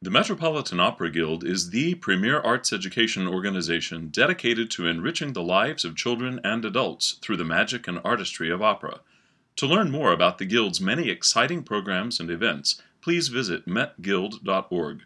[0.00, 5.84] The Metropolitan Opera Guild is the premier arts education organization dedicated to enriching the lives
[5.84, 9.00] of children and adults through the magic and artistry of opera.
[9.56, 15.02] To learn more about the Guild's many exciting programs and events, please visit metguild.org.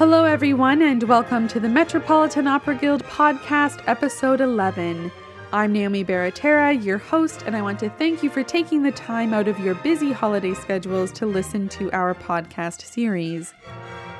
[0.00, 5.12] Hello, everyone, and welcome to the Metropolitan Opera Guild podcast, episode 11.
[5.52, 9.34] I'm Naomi Baratera, your host, and I want to thank you for taking the time
[9.34, 13.52] out of your busy holiday schedules to listen to our podcast series.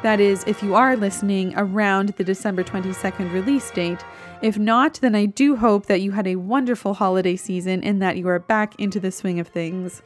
[0.02, 4.04] That is, if you are listening around the December 22nd release date.
[4.42, 8.18] If not, then I do hope that you had a wonderful holiday season and that
[8.18, 10.02] you are back into the swing of things.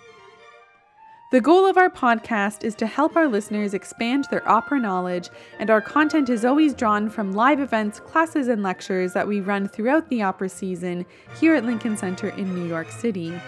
[1.31, 5.71] The goal of our podcast is to help our listeners expand their opera knowledge, and
[5.71, 10.09] our content is always drawn from live events, classes, and lectures that we run throughout
[10.11, 11.05] the opera season
[11.41, 13.41] here at Lincoln Center in New York City.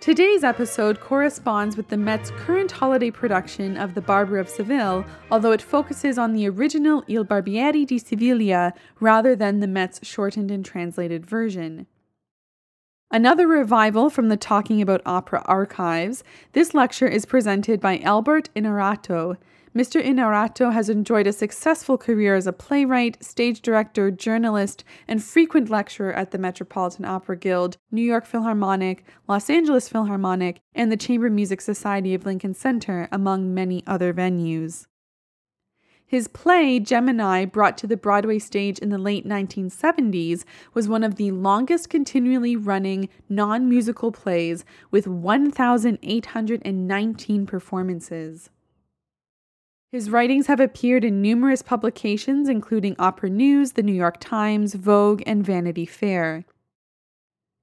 [0.00, 5.52] Today's episode corresponds with the Met's current holiday production of The Barber of Seville, although
[5.52, 10.64] it focuses on the original Il Barbiere di Siviglia rather than the Met's shortened and
[10.64, 11.86] translated version.
[13.14, 19.36] Another revival from the Talking About Opera archives, this lecture is presented by Albert Innaurato.
[19.76, 20.02] Mr.
[20.02, 26.14] Innaurato has enjoyed a successful career as a playwright, stage director, journalist, and frequent lecturer
[26.14, 31.60] at the Metropolitan Opera Guild, New York Philharmonic, Los Angeles Philharmonic, and the Chamber Music
[31.60, 34.86] Society of Lincoln Center, among many other venues.
[36.12, 41.14] His play, Gemini, brought to the Broadway stage in the late 1970s, was one of
[41.14, 48.50] the longest continually running non musical plays with 1,819 performances.
[49.90, 55.22] His writings have appeared in numerous publications, including Opera News, The New York Times, Vogue,
[55.24, 56.44] and Vanity Fair.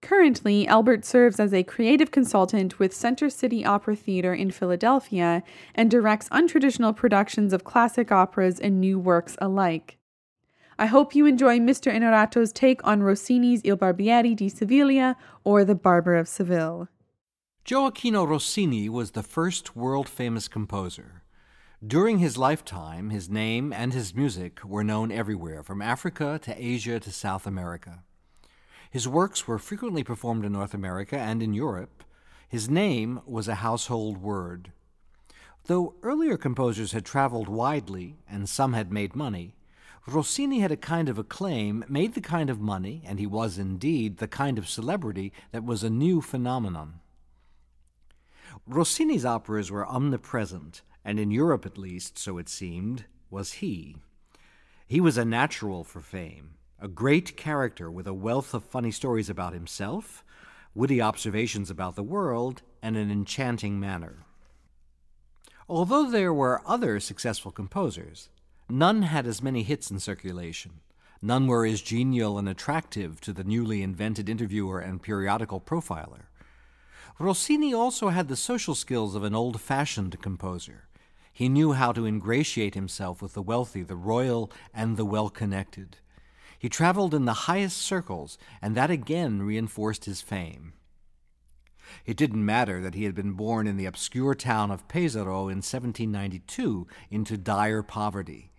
[0.02, 5.44] Currently, Albert serves as a creative consultant with Center City Opera Theater in Philadelphia
[5.76, 9.98] and directs untraditional productions of classic operas and new works alike.
[10.78, 11.94] I hope you enjoy Mr.
[11.94, 16.88] Innamorato's take on Rossini's Il Barbiere di Siviglia or The Barber of Seville.
[17.66, 21.24] Gioacchino Rossini was the first world famous composer.
[21.86, 27.00] During his lifetime, his name and his music were known everywhere, from Africa to Asia
[27.02, 28.04] to South America.
[28.90, 32.04] His works were frequently performed in North America and in Europe.
[32.48, 34.72] His name was a household word.
[35.66, 39.54] Though earlier composers had traveled widely and some had made money,
[40.08, 44.18] Rossini had a kind of acclaim, made the kind of money, and he was indeed
[44.18, 47.00] the kind of celebrity that was a new phenomenon.
[48.66, 53.98] Rossini's operas were omnipresent, and in Europe at least, so it seemed, was he.
[54.88, 59.30] He was a natural for fame a great character with a wealth of funny stories
[59.30, 60.24] about himself,
[60.74, 64.26] witty observations about the world, and an enchanting manner.
[65.68, 68.30] Although there were other successful composers,
[68.70, 70.80] none had as many hits in circulation.
[71.22, 76.28] None were as genial and attractive to the newly invented interviewer and periodical profiler.
[77.20, 80.88] Rossini also had the social skills of an old fashioned composer.
[81.34, 85.98] He knew how to ingratiate himself with the wealthy, the royal, and the well connected.
[86.60, 90.74] He traveled in the highest circles, and that again reinforced his fame.
[92.06, 95.64] It didn't matter that he had been born in the obscure town of Pesaro in
[95.64, 98.52] 1792 into dire poverty.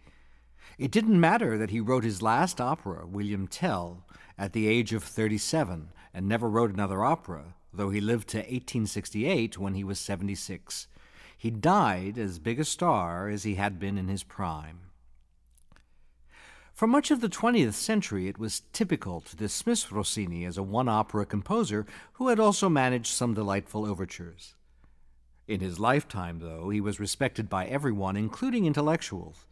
[0.78, 4.06] It didn't matter that he wrote his last opera, William Tell,
[4.38, 9.58] at the age of 37 and never wrote another opera, though he lived to 1868
[9.58, 10.88] when he was 76.
[11.36, 14.89] He died as big a star as he had been in his prime.
[16.80, 20.88] For much of the 20th century, it was typical to dismiss Rossini as a one
[20.88, 24.54] opera composer who had also managed some delightful overtures.
[25.46, 29.44] In his lifetime, though, he was respected by everyone, including intellectuals.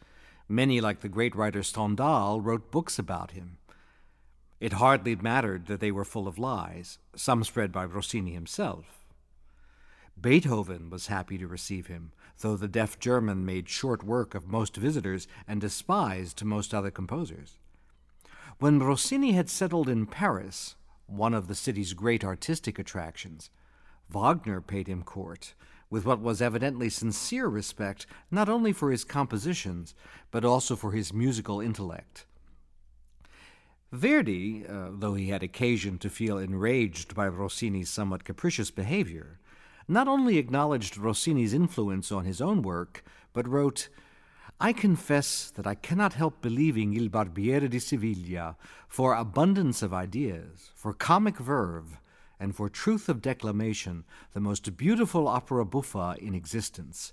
[0.49, 3.59] Many, like the great writer Stendhal, wrote books about him.
[4.59, 9.05] It hardly mattered that they were full of lies, some spread by Rossini himself.
[10.19, 14.77] Beethoven was happy to receive him, though the deaf German made short work of most
[14.77, 17.59] visitors and despised most other composers.
[18.59, 20.75] When Rossini had settled in Paris,
[21.07, 23.51] one of the city's great artistic attractions,
[24.09, 25.55] Wagner paid him court,
[25.91, 29.95] with what was evidently sincere respect not only for his compositions,
[30.31, 32.27] but also for his musical intellect.
[33.91, 39.38] Verdi, uh, though he had occasion to feel enraged by Rossini's somewhat capricious behavior,
[39.89, 43.03] not only acknowledged Rossini's influence on his own work,
[43.33, 43.89] but wrote,
[44.61, 48.57] I confess that I cannot help believing Il Barbiere di Siviglia
[48.89, 52.01] for abundance of ideas, for comic verve,
[52.41, 57.13] and for truth of declamation, the most beautiful opera buffa in existence.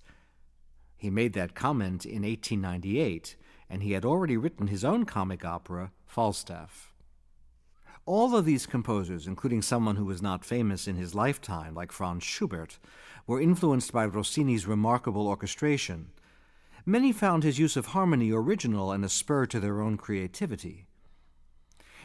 [0.98, 3.36] He made that comment in 1898,
[3.70, 6.95] and he had already written his own comic opera, Falstaff.
[8.06, 12.24] All of these composers, including someone who was not famous in his lifetime, like Franz
[12.24, 12.78] Schubert,
[13.26, 16.12] were influenced by Rossini's remarkable orchestration
[16.86, 20.86] many found his use of harmony original and a spur to their own creativity.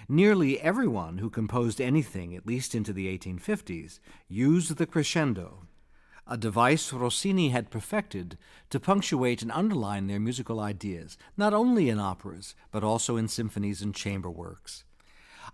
[0.08, 5.66] Nearly everyone who composed anything, at least into the 1850s, used the crescendo,
[6.26, 8.38] a device Rossini had perfected
[8.70, 13.82] to punctuate and underline their musical ideas, not only in operas, but also in symphonies
[13.82, 14.84] and chamber works.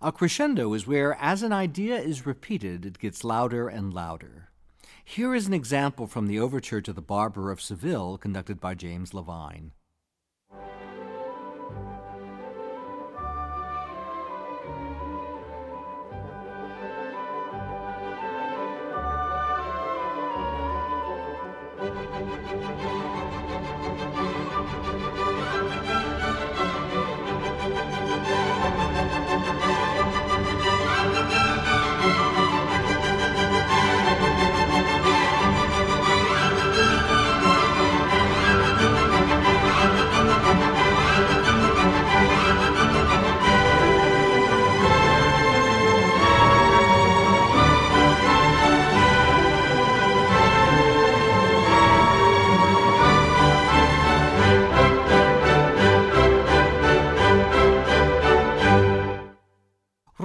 [0.03, 4.51] A crescendo is where, as an idea is repeated, it gets louder and louder.
[5.03, 9.15] Here is an example from the overture to The Barber of Seville, conducted by James
[9.15, 9.73] Levine.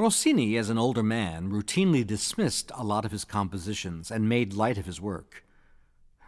[0.02, 4.80] Rossini, as an older man, routinely dismissed a lot of his compositions and made light
[4.80, 5.46] of his work.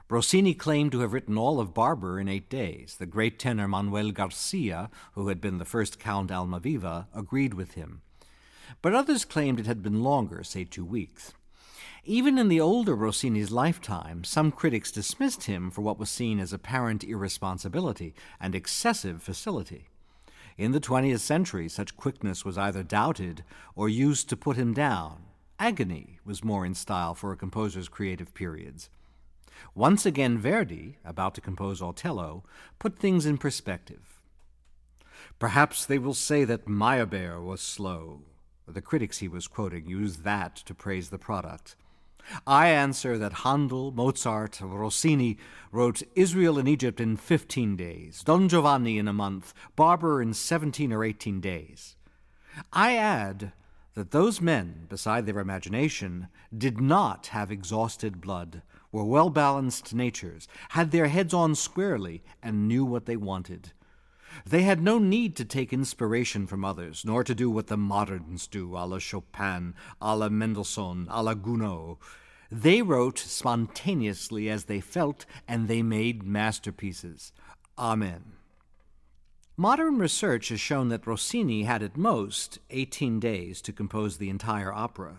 [0.07, 2.97] Rossini claimed to have written all of Barber in eight days.
[2.99, 8.03] The great tenor Manuel Garcia, who had been the first Count Almaviva, agreed with him.
[8.83, 11.33] But others claimed it had been longer, say two weeks.
[12.03, 16.53] Even in the older Rossini's lifetime, some critics dismissed him for what was seen as
[16.53, 19.87] apparent irresponsibility and excessive facility.
[20.57, 23.43] In the 20th century, such quickness was either doubted
[23.75, 25.23] or used to put him down.
[25.59, 28.89] Agony was more in style for a composer's creative periods.
[29.75, 32.43] Once again, Verdi, about to compose Otello,
[32.79, 34.21] put things in perspective.
[35.39, 38.21] Perhaps they will say that Meyerbeer was slow.
[38.67, 41.75] The critics he was quoting used that to praise the product.
[42.47, 45.37] I answer that Handel, Mozart, Rossini
[45.71, 50.93] wrote Israel in Egypt in 15 days, Don Giovanni in a month, Barber in 17
[50.93, 51.95] or 18 days.
[52.71, 53.51] I add
[53.95, 58.61] that those men, beside their imagination, did not have exhausted blood,
[58.91, 63.71] were well balanced natures, had their heads on squarely, and knew what they wanted.
[64.45, 68.47] They had no need to take inspiration from others, nor to do what the moderns
[68.47, 71.97] do, a la Chopin, a la Mendelssohn, a la Gounod.
[72.51, 77.31] They wrote spontaneously as they felt, and they made masterpieces.
[77.77, 78.33] Amen.
[79.55, 84.73] Modern research has shown that Rossini had at most 18 days to compose the entire
[84.73, 85.17] opera.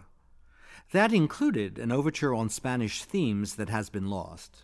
[0.93, 4.63] That included an overture on Spanish themes that has been lost.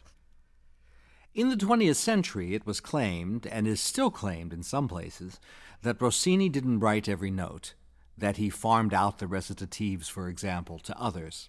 [1.33, 5.39] In the 20th century, it was claimed, and is still claimed in some places,
[5.83, 7.75] that Rossini didn't write every note,
[8.19, 11.49] that he farmed out the recitatives, for example, to others.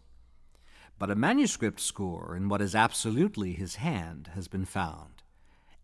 [0.99, 5.23] But a manuscript score in what is absolutely his hand has been found.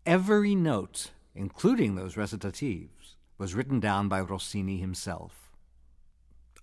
[0.06, 5.50] Every note, including those recitatives, was written down by Rossini himself.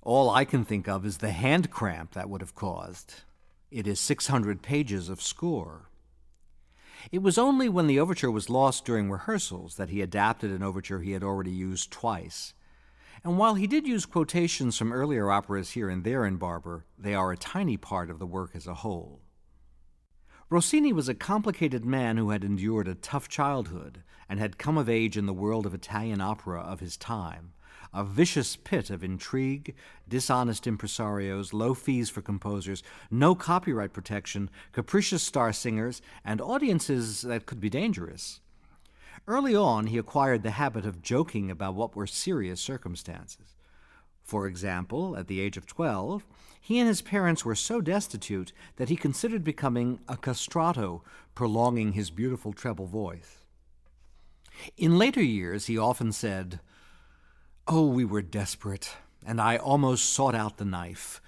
[0.01, 3.23] All I can think of is the hand cramp that would have caused.
[3.71, 5.89] It is 600 pages of score.
[7.11, 11.01] It was only when the overture was lost during rehearsals that he adapted an overture
[11.01, 12.53] he had already used twice.
[13.23, 17.15] And while he did use quotations from earlier operas here and there in Barber, they
[17.15, 19.21] are a tiny part of the work as a whole.
[20.49, 24.87] Rossini was a complicated man who had endured a tough childhood and had come of
[24.87, 27.53] age in the world of Italian opera of his time
[27.95, 29.73] a vicious pit of intrigue,
[30.07, 37.45] dishonest impresarios, low fees for composers, no copyright protection, capricious star singers, and audiences that
[37.45, 38.41] could be dangerous.
[39.27, 43.55] Early on, he acquired the habit of joking about what were serious circumstances.
[44.21, 46.25] For example, at the age of 12,
[46.59, 51.01] he and his parents were so destitute that he considered becoming a castrato,
[51.33, 53.45] prolonging his beautiful treble voice.
[54.77, 56.59] In later years, he often said,
[57.67, 58.95] Oh, we were desperate,
[59.25, 61.19] and I almost sought out the knife.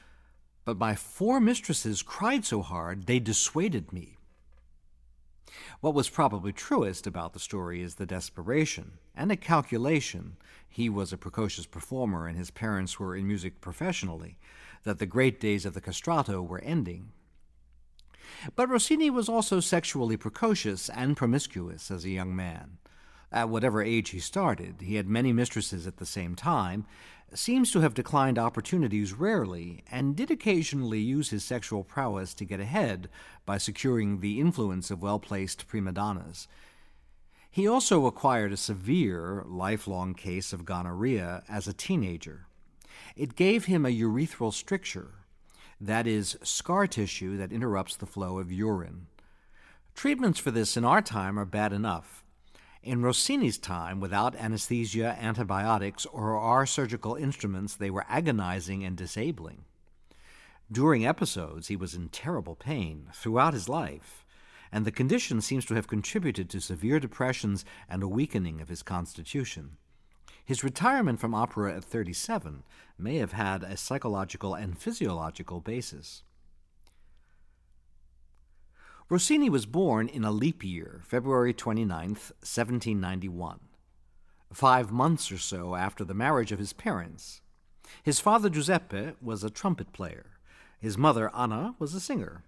[0.66, 4.18] But my four mistresses cried so hard they dissuaded me.
[5.82, 10.38] What was probably truest about the story is the desperation and a calculation
[10.70, 14.38] he was a precocious performer and his parents were in music professionally
[14.84, 17.14] that the great days of the castrato were ending.
[18.56, 22.78] But Rossini was also sexually precocious and promiscuous as a young man.
[23.32, 26.86] At whatever age he started, he had many mistresses at the same time,
[27.34, 32.62] seems to have declined opportunities rarely, and did occasionally use his sexual prowess to get
[32.62, 33.10] ahead
[33.46, 36.48] by securing the influence of well placed prima donnas.
[37.52, 42.46] He also acquired a severe, lifelong case of gonorrhea as a teenager.
[43.16, 45.26] It gave him a urethral stricture,
[45.82, 49.08] that is, scar tissue that interrupts the flow of urine.
[49.96, 52.24] Treatments for this in our time are bad enough.
[52.84, 59.66] In Rossini's time, without anesthesia, antibiotics, or our surgical instruments, they were agonizing and disabling.
[60.72, 64.26] During episodes, he was in terrible pain throughout his life,
[64.72, 68.84] and the condition seems to have contributed to severe depressions and a weakening of his
[68.84, 69.78] constitution.
[70.44, 72.64] His retirement from opera at 37
[72.98, 76.24] may have had a psychological and physiological basis.
[79.10, 83.60] Rossini was born in a leap year, February 29, 1791,
[84.52, 87.40] five months or so after the marriage of his parents.
[88.04, 90.32] His father Giuseppe was a trumpet player.
[90.78, 92.44] His mother, Anna, was a singer.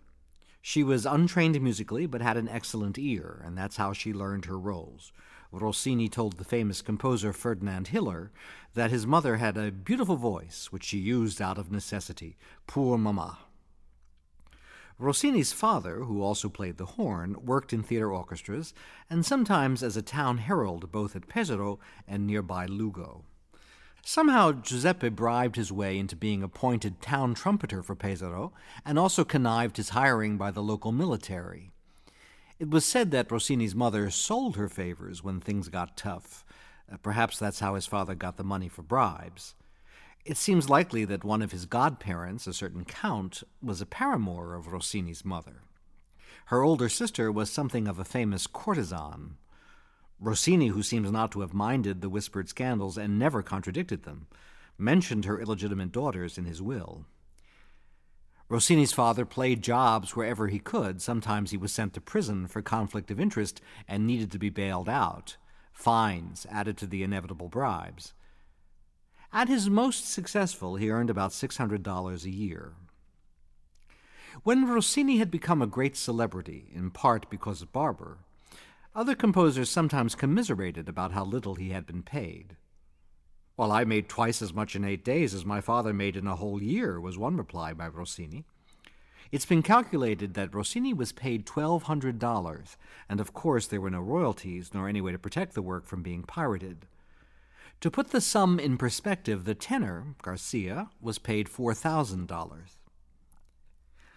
[0.61, 4.59] She was untrained musically but had an excellent ear, and that's how she learned her
[4.59, 5.13] roles.
[5.53, 8.33] Rossini told the famous composer Ferdinand Hiller
[8.73, 12.35] that his mother had a beautiful voice which she used out of necessity,
[12.67, 13.37] Poor maman.
[14.99, 18.73] Rossini's father, who also played the horn, worked in theater orchestras
[19.09, 23.23] and sometimes as a town herald both at Pesaro and nearby Lugo.
[24.03, 28.51] Somehow Giuseppe bribed his way into being appointed town trumpeter for Pesaro
[28.85, 31.71] and also connived his hiring by the local military.
[32.59, 36.43] It was said that Rossini's mother sold her favors when things got tough.
[36.91, 39.55] Uh, perhaps that's how his father got the money for bribes.
[40.25, 44.71] It seems likely that one of his godparents, a certain count, was a paramour of
[44.71, 45.63] Rossini's mother.
[46.47, 49.37] Her older sister was something of a famous courtesan.
[50.19, 54.27] Rossini, who seems not to have minded the whispered scandals and never contradicted them,
[54.77, 57.05] mentioned her illegitimate daughters in his will.
[58.49, 61.01] Rossini's father played jobs wherever he could.
[61.01, 64.89] Sometimes he was sent to prison for conflict of interest and needed to be bailed
[64.89, 65.37] out.
[65.71, 68.13] Fines added to the inevitable bribes.
[69.31, 72.73] At his most successful, he earned about $600 a year.
[74.43, 78.17] When Rossini had become a great celebrity, in part because of Barber,
[78.95, 82.55] other composers sometimes commiserated about how little he had been paid.
[83.55, 86.35] Well, I made twice as much in eight days as my father made in a
[86.35, 88.45] whole year, was one reply by Rossini.
[89.31, 92.75] It's been calculated that Rossini was paid $1,200,
[93.07, 96.01] and of course there were no royalties nor any way to protect the work from
[96.01, 96.87] being pirated.
[97.81, 102.27] To put the sum in perspective, the tenor, Garcia, was paid $4,000.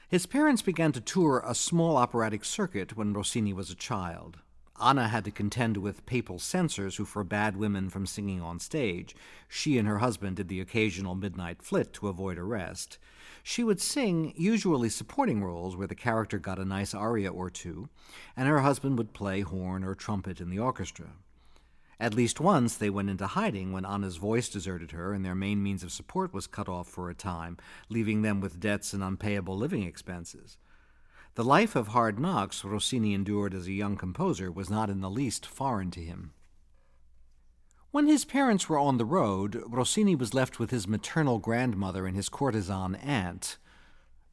[0.09, 4.39] His parents began to tour a small operatic circuit when Rossini was a child.
[4.83, 9.15] Anna had to contend with papal censors who forbade women from singing on stage.
[9.49, 12.99] She and her husband did the occasional midnight flit to avoid arrest.
[13.45, 17.89] She would sing, usually supporting roles where the character got a nice aria or two,
[18.37, 21.11] and her husband would play horn or trumpet in the orchestra.
[22.03, 25.63] At least once they went into hiding when Anna's voice deserted her and their main
[25.63, 29.57] means of support was cut off for a time, leaving them with debts and unpayable
[29.57, 30.59] living expenses.
[31.37, 35.09] The life of hard knocks Rossini endured as a young composer was not in the
[35.09, 36.33] least foreign to him.
[37.93, 42.17] When his parents were on the road, Rossini was left with his maternal grandmother and
[42.17, 43.59] his courtesan aunt.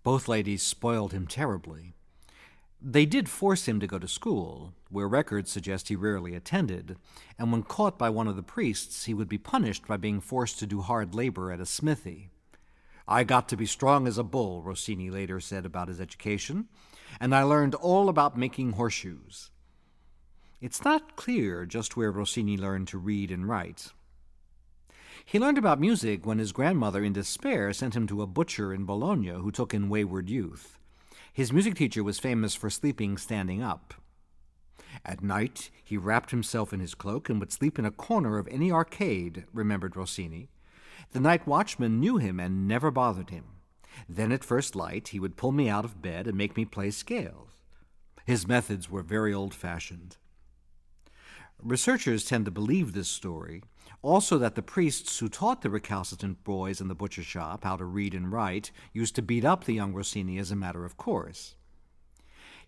[0.02, 1.94] Both ladies spoiled him terribly.
[2.82, 6.98] They did force him to go to school, where records suggest he rarely attended,
[7.38, 10.60] and when caught by one of the priests, he would be punished by being forced
[10.60, 12.30] to do hard labor at a smithy.
[13.06, 16.70] I got to be strong as a bull, Rossini later said about his education,
[17.20, 19.52] and I learned all about making horseshoes.
[20.62, 23.92] It's not clear just where Rossini learned to read and write.
[25.26, 28.86] He learned about music when his grandmother, in despair, sent him to a butcher in
[28.86, 30.79] Bologna who took in wayward youth.
[31.40, 33.94] His music teacher was famous for sleeping standing up.
[35.06, 38.50] At night, he wrapped himself in his cloak and would sleep in a corner of
[38.50, 40.50] any arcade, remembered Rossini.
[41.14, 43.46] The night watchman knew him and never bothered him.
[44.10, 46.92] Then, at first light, he would pull me out of bed and make me play
[46.92, 47.64] scales.
[48.26, 50.18] His methods were very old fashioned.
[51.64, 53.64] Researchers tend to believe this story,
[54.02, 57.86] also that the priests who taught the recalcitrant boys in the butcher shop how to
[57.86, 61.56] read and write used to beat up the young Rossini as a matter of course.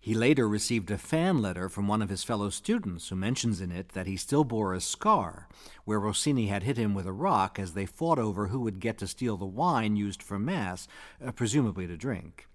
[0.02, 3.70] He later received a fan letter from one of his fellow students who mentions in
[3.70, 5.48] it that he still bore a scar
[5.84, 8.98] where Rossini had hit him with a rock as they fought over who would get
[8.98, 10.88] to steal the wine used for Mass,
[11.24, 12.48] uh, presumably to drink.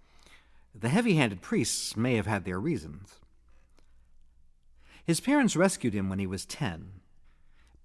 [0.76, 3.16] The heavy handed priests may have had their reasons.
[5.06, 7.00] His parents rescued him when he was ten.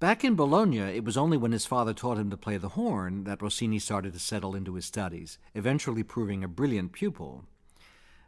[0.03, 3.23] Back in Bologna, it was only when his father taught him to play the horn
[3.23, 7.45] that Rossini started to settle into his studies, eventually proving a brilliant pupil.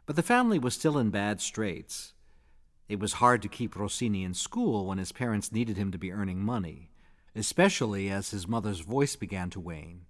[0.05, 2.13] But the family was still in bad straits.
[2.87, 6.13] It was hard to keep Rossini in school when his parents needed him to be
[6.13, 6.91] earning money,
[7.35, 10.05] especially as his mother's voice began to wane.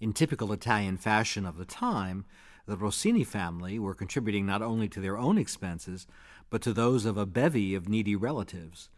[0.00, 2.24] In typical Italian fashion of the time,
[2.66, 6.08] the Rossini family were contributing not only to their own expenses,
[6.50, 8.88] but to those of a bevy of needy relatives.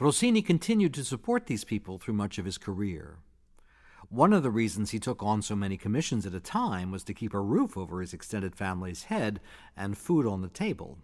[0.00, 3.18] Rossini continued to support these people through much of his career.
[4.08, 7.12] One of the reasons he took on so many commissions at a time was to
[7.12, 9.40] keep a roof over his extended family's head
[9.76, 10.96] and food on the table.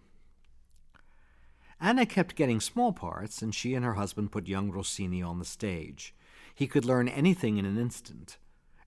[1.79, 5.45] Anna kept getting small parts, and she and her husband put young Rossini on the
[5.45, 6.15] stage.
[6.55, 8.39] He could learn anything in an instant.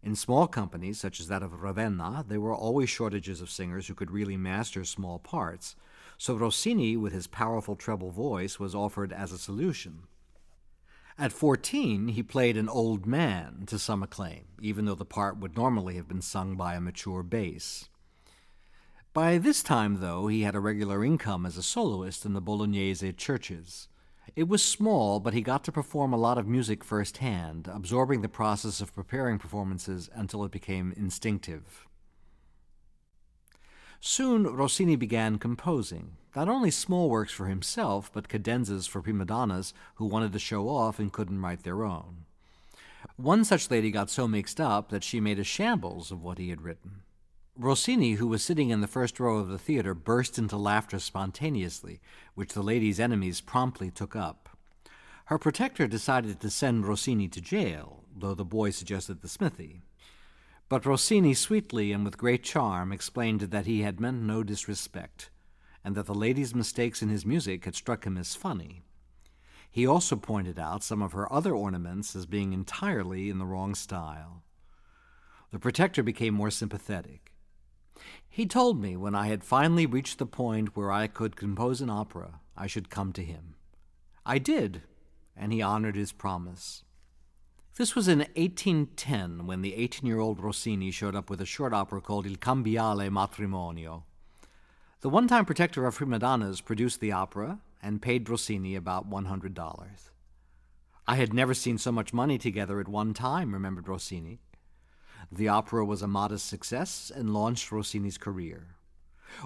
[0.03, 3.95] In small companies, such as that of Ravenna, there were always shortages of singers who
[3.95, 5.77] could really master small parts,
[6.21, 10.01] so Rossini, with his powerful treble voice, was offered as a solution.
[11.19, 15.57] At 14, he played an old man to some acclaim, even though the part would
[15.57, 17.89] normally have been sung by a mature bass.
[19.15, 23.15] By this time, though, he had a regular income as a soloist in the Bolognese
[23.15, 23.89] churches.
[24.37, 28.29] It was small, but he got to perform a lot of music firsthand, absorbing the
[28.29, 31.89] process of preparing performances until it became instinctive.
[34.01, 39.75] Soon Rossini began composing, not only small works for himself, but cadenzas for prima donnas
[39.97, 42.25] who wanted to show off and couldn't write their own.
[43.17, 46.49] One such lady got so mixed up that she made a shambles of what he
[46.49, 47.03] had written.
[47.59, 52.01] Rossini, who was sitting in the first row of the theater, burst into laughter spontaneously,
[52.35, 54.49] which the lady's enemies promptly took up.
[55.27, 59.83] Her protector decided to send Rossini to jail, though the boy suggested the smithy.
[60.71, 65.29] But Rossini sweetly and with great charm explained that he had meant no disrespect
[65.85, 68.83] and that the lady's mistakes in his music had struck him as funny.
[69.69, 73.75] He also pointed out some of her other ornaments as being entirely in the wrong
[73.75, 74.45] style.
[75.51, 77.33] The protector became more sympathetic.
[78.29, 81.91] He told me when I had finally reached the point where I could compose an
[81.91, 83.57] opera, I should come to him.
[84.25, 84.83] I did,
[85.37, 86.85] and he honored his promise.
[87.77, 91.73] This was in 1810 when the 18 year old Rossini showed up with a short
[91.73, 94.03] opera called Il Cambiale Matrimonio.
[95.01, 100.11] The one time protector of prima donnas produced the opera and paid Rossini about $100.
[101.07, 104.41] I had never seen so much money together at one time, remembered Rossini.
[105.33, 108.75] The opera was a modest success and launched Rossini's career.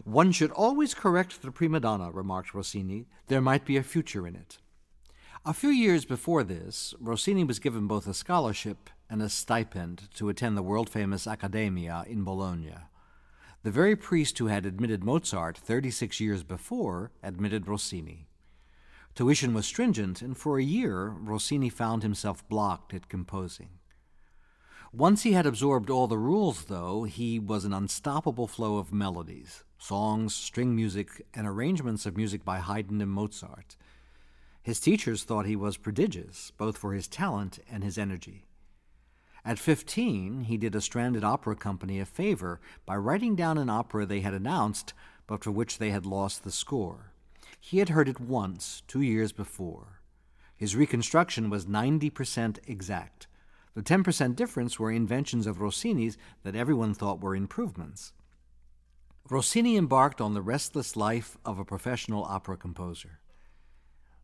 [0.02, 3.06] One should always correct the prima donna, remarked Rossini.
[3.28, 4.58] There might be a future in it.
[5.46, 10.30] A few years before this, Rossini was given both a scholarship and a stipend to
[10.30, 12.76] attend the world famous Accademia in Bologna.
[13.62, 18.26] The very priest who had admitted Mozart 36 years before admitted Rossini.
[19.14, 23.68] Tuition was stringent, and for a year Rossini found himself blocked at composing.
[24.94, 29.62] Once he had absorbed all the rules, though, he was an unstoppable flow of melodies,
[29.76, 33.76] songs, string music, and arrangements of music by Haydn and Mozart.
[34.64, 38.46] His teachers thought he was prodigious, both for his talent and his energy.
[39.44, 44.06] At 15, he did a stranded opera company a favor by writing down an opera
[44.06, 44.94] they had announced,
[45.26, 47.12] but for which they had lost the score.
[47.60, 50.00] He had heard it once, two years before.
[50.56, 53.26] His reconstruction was 90% exact.
[53.74, 58.14] The 10% difference were inventions of Rossini's that everyone thought were improvements.
[59.28, 63.20] Rossini embarked on the restless life of a professional opera composer.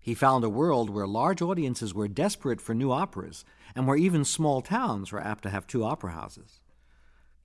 [0.00, 4.24] He found a world where large audiences were desperate for new operas, and where even
[4.24, 6.60] small towns were apt to have two opera houses.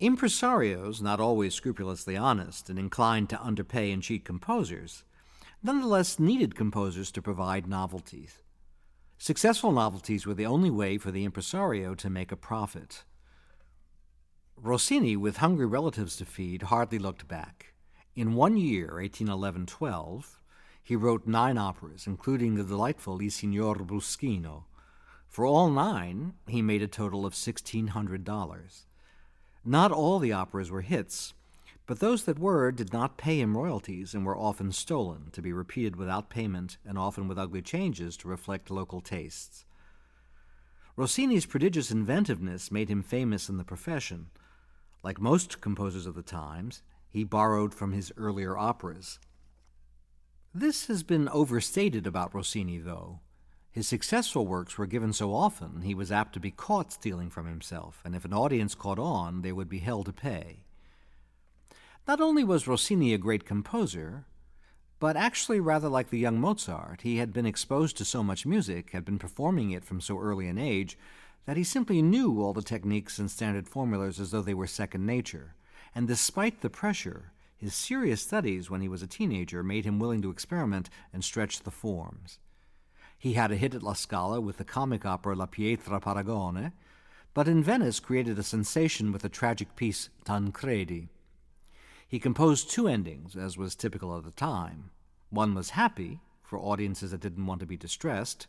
[0.01, 5.03] Impresarios, not always scrupulously honest and inclined to underpay and cheat composers,
[5.61, 8.39] nonetheless needed composers to provide novelties.
[9.17, 13.03] Successful novelties were the only way for the impresario to make a profit.
[14.57, 17.73] Rossini, with hungry relatives to feed, hardly looked back.
[18.15, 20.39] In one year, 1811 12,
[20.85, 24.65] he wrote nine operas, including the delightful Il Signor Bruschino.
[25.27, 28.83] For all nine, he made a total of $1,600.
[29.65, 31.33] Not all the operas were hits,
[31.87, 35.51] but those that were did not pay him royalties and were often stolen, to be
[35.51, 39.65] repeated without payment and often with ugly changes to reflect local tastes.
[40.95, 44.27] Rossini's prodigious inventiveness made him famous in the profession.
[45.01, 49.17] Like most composers of the times, he borrowed from his earlier operas.
[50.57, 53.19] This has been overstated about Rossini, though.
[53.73, 57.45] His successful works were given so often he was apt to be caught stealing from
[57.45, 60.63] himself, and if an audience caught on, they would be held to pay.
[62.07, 64.27] Not only was Rossini a great composer,
[64.97, 68.91] but actually rather like the young Mozart, he had been exposed to so much music,
[68.91, 70.97] had been performing it from so early an age,
[71.45, 75.05] that he simply knew all the techniques and standard formulas as though they were second
[75.05, 75.55] nature.
[75.93, 80.21] And despite the pressure, his serious studies when he was a teenager made him willing
[80.21, 82.39] to experiment and stretch the forms.
[83.17, 86.73] He had a hit at La Scala with the comic opera La Pietra Paragone,
[87.33, 91.09] but in Venice created a sensation with the tragic piece Tancredi.
[92.07, 94.91] He composed two endings, as was typical of the time.
[95.29, 98.47] One was happy, for audiences that didn't want to be distressed,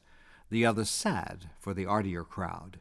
[0.50, 2.78] the other sad, for the artier crowd.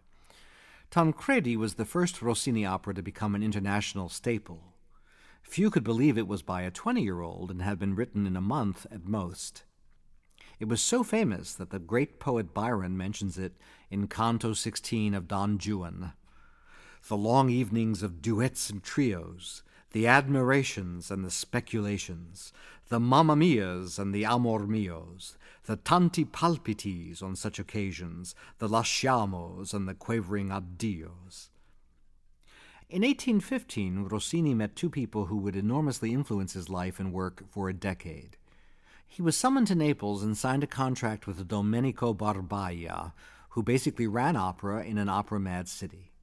[0.91, 4.74] Tancredi was the first Rossini opera to become an international staple.
[5.45, 8.35] Few could believe it was by a 20 year old and had been written in
[8.35, 9.63] a month at most.
[10.59, 13.53] It was so famous that the great poet Byron mentions it
[13.89, 16.13] in Canto 16 of Don Juan.
[17.07, 22.51] The long evenings of duets and trios, the admirations and the speculations,
[22.89, 29.73] the mamma mias and the amor mios, the tanti palpitis on such occasions, the lasciamos
[29.73, 31.49] and the quavering addios.
[32.95, 37.67] In 1815, Rossini met two people who would enormously influence his life and work for
[37.67, 38.37] a decade.
[39.05, 43.11] He was summoned to Naples and signed a contract with Domenico Barbaia,
[43.49, 46.13] who basically ran opera in an opera mad city.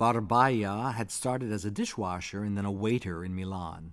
[0.00, 3.92] Barbaia had started as a dishwasher and then a waiter in Milan.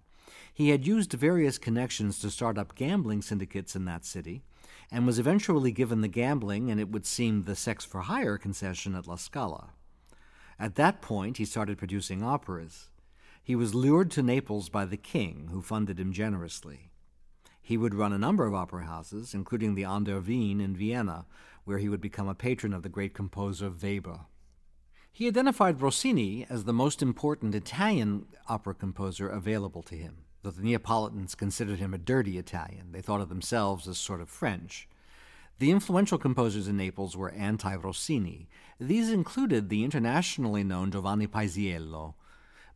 [0.51, 4.41] He had used various connections to start up gambling syndicates in that city,
[4.91, 8.95] and was eventually given the gambling and it would seem the sex for hire concession
[8.95, 9.73] at La Scala.
[10.59, 12.89] At that point, he started producing operas.
[13.43, 16.91] He was lured to Naples by the king, who funded him generously.
[17.61, 21.25] He would run a number of opera houses, including the An der Wien in Vienna,
[21.65, 24.21] where he would become a patron of the great composer Weber.
[25.11, 30.61] He identified Rossini as the most important Italian opera composer available to him, though the
[30.61, 32.91] Neapolitans considered him a dirty Italian.
[32.91, 34.87] They thought of themselves as sort of French.
[35.59, 38.47] The influential composers in Naples were anti Rossini.
[38.79, 42.13] These included the internationally known Giovanni Paisiello,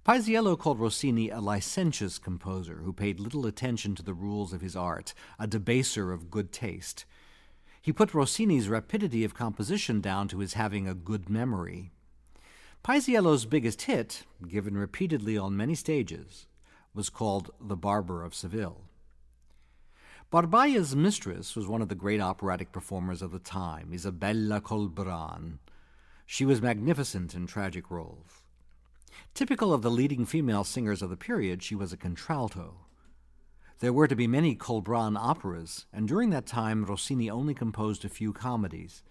[0.04, 4.76] Paisiello called Rossini a licentious composer who paid little attention to the rules of his
[4.76, 7.06] art, a debaser of good taste.
[7.80, 11.92] He put Rossini's rapidity of composition down to his having a good memory.
[12.84, 16.48] Paisiello's biggest hit, given repeatedly on many stages,
[16.96, 18.82] was called The Barber of Seville.
[20.32, 25.58] Barbaia's mistress was one of the great operatic performers of the time, Isabella Colbran.
[26.26, 28.42] She was magnificent in tragic roles.
[29.34, 32.76] Typical of the leading female singers of the period, she was a contralto.
[33.80, 38.10] There were to be many Colbran operas, and during that time Rossini only composed a
[38.10, 39.04] few comedies.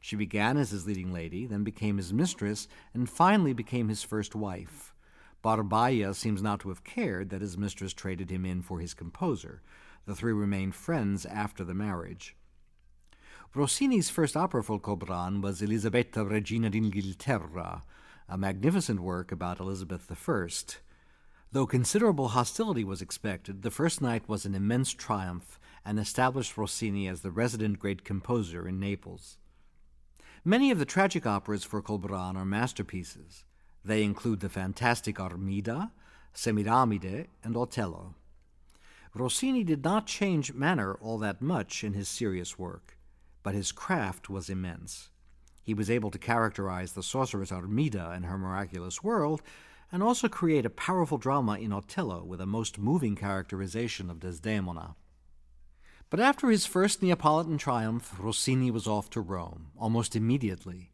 [0.00, 4.34] She began as his leading lady, then became his mistress, and finally became his first
[4.34, 4.94] wife.
[5.44, 9.60] Barbaia seems not to have cared that his mistress traded him in for his composer.
[10.06, 12.36] The three remained friends after the marriage.
[13.54, 17.82] Rossini's first opera for Colbran was Elisabetta Regina d'Inghilterra,
[18.28, 20.48] a magnificent work about Elizabeth I.
[21.52, 27.06] Though considerable hostility was expected, the first night was an immense triumph and established Rossini
[27.06, 29.36] as the resident great composer in Naples.
[30.44, 33.44] Many of the tragic operas for Colbran are masterpieces.
[33.84, 35.92] They include the fantastic Armida,
[36.34, 38.14] Semiramide, and Otello.
[39.14, 42.96] Rossini did not change manner all that much in his serious work,
[43.42, 45.10] but his craft was immense.
[45.62, 49.42] He was able to characterize the sorceress Armida and her miraculous world,
[49.92, 54.96] and also create a powerful drama in Otello with a most moving characterization of Desdemona.
[56.08, 60.90] But after his first Neapolitan triumph, Rossini was off to Rome, almost immediately.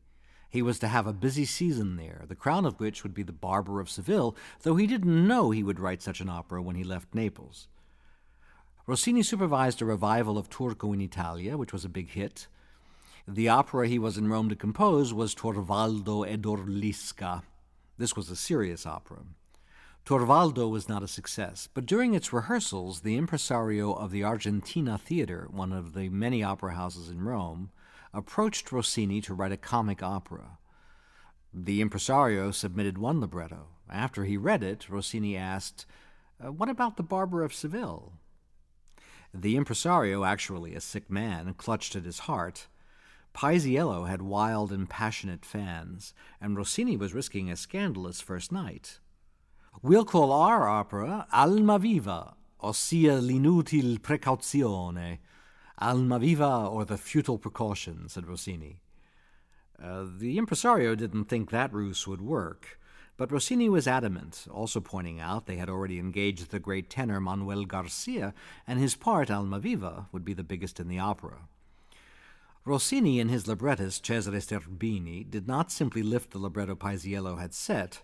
[0.50, 3.32] He was to have a busy season there, the crown of which would be The
[3.32, 6.84] Barber of Seville, though he didn't know he would write such an opera when he
[6.84, 7.68] left Naples.
[8.88, 12.46] Rossini supervised a revival of Turco in Italia, which was a big hit,
[13.26, 17.42] the opera he was in Rome to compose was Torvaldo ed Orlisca.
[17.98, 19.24] This was a serious opera.
[20.06, 25.46] Torvaldo was not a success, but during its rehearsals, the impresario of the Argentina Theater,
[25.50, 27.70] one of the many opera houses in Rome,
[28.14, 30.56] approached Rossini to write a comic opera.
[31.52, 33.66] The impresario submitted one libretto.
[33.90, 35.84] After he read it, Rossini asked,
[36.42, 38.14] uh, What about the Barber of Seville?
[39.34, 42.66] The impresario, actually a sick man, clutched at his heart.
[43.34, 48.98] Paisiello had wild and passionate fans, and Rossini was risking a scandalous first night.
[49.82, 55.18] We'll call our opera Almaviva, ossia l'inutil precauzione,
[55.80, 58.80] Almaviva or the futile precaution, said Rossini.
[59.80, 62.80] Uh, the impresario didn't think that ruse would work,
[63.18, 67.64] but Rossini was adamant, also pointing out they had already engaged the great tenor Manuel
[67.64, 68.32] Garcia,
[68.66, 71.40] and his part, Almaviva, would be the biggest in the opera.
[72.64, 78.02] Rossini and his librettist Cesare Sterbini, did not simply lift the libretto Paisiello had set,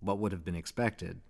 [0.00, 1.20] what would have been expected.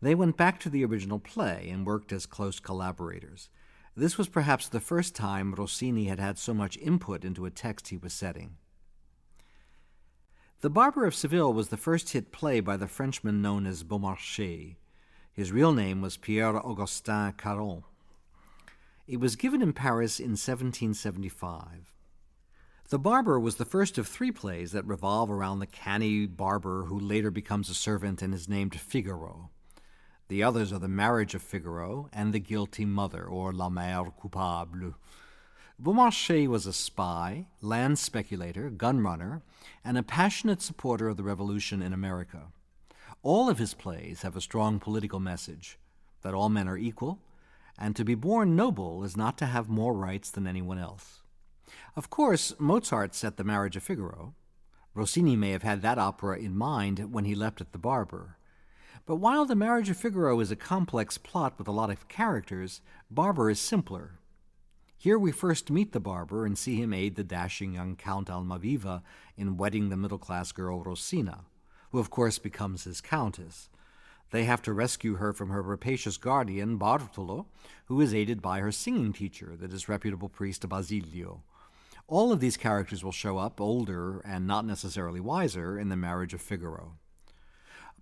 [0.00, 3.48] They went back to the original play and worked as close collaborators.
[3.96, 7.88] This was perhaps the first time Rossini had had so much input into a text
[7.88, 8.56] he was setting.
[10.60, 14.74] The Barber of Seville was the first hit play by the Frenchman known as Beaumarchais.
[15.32, 17.84] His real name was Pierre Augustin Caron.
[19.06, 21.92] It was given in Paris in 1775.
[22.88, 26.98] The Barber was the first of three plays that revolve around the canny barber who
[26.98, 29.50] later becomes a servant and is named Figaro.
[30.26, 34.94] The others are The Marriage of Figaro and The Guilty Mother, or La Mère Coupable.
[35.80, 39.42] Beaumarchais was a spy, land speculator, gun runner,
[39.84, 42.48] and a passionate supporter of the revolution in America.
[43.22, 45.78] All of his plays have a strong political message
[46.22, 47.20] that all men are equal,
[47.78, 51.22] and to be born noble is not to have more rights than anyone else.
[51.94, 54.34] Of course, Mozart set The Marriage of Figaro.
[54.94, 58.36] Rossini may have had that opera in mind when he left at the barber.
[59.06, 62.80] But while The Marriage of Figaro is a complex plot with a lot of characters,
[63.08, 64.17] Barber is simpler.
[65.00, 69.02] Here we first meet the barber and see him aid the dashing young Count Almaviva
[69.36, 71.44] in wedding the middle class girl Rosina,
[71.92, 73.70] who of course becomes his countess.
[74.32, 77.46] They have to rescue her from her rapacious guardian, Bartolo,
[77.84, 81.44] who is aided by her singing teacher, the disreputable priest Basilio.
[82.08, 86.34] All of these characters will show up, older and not necessarily wiser, in the marriage
[86.34, 86.94] of Figaro.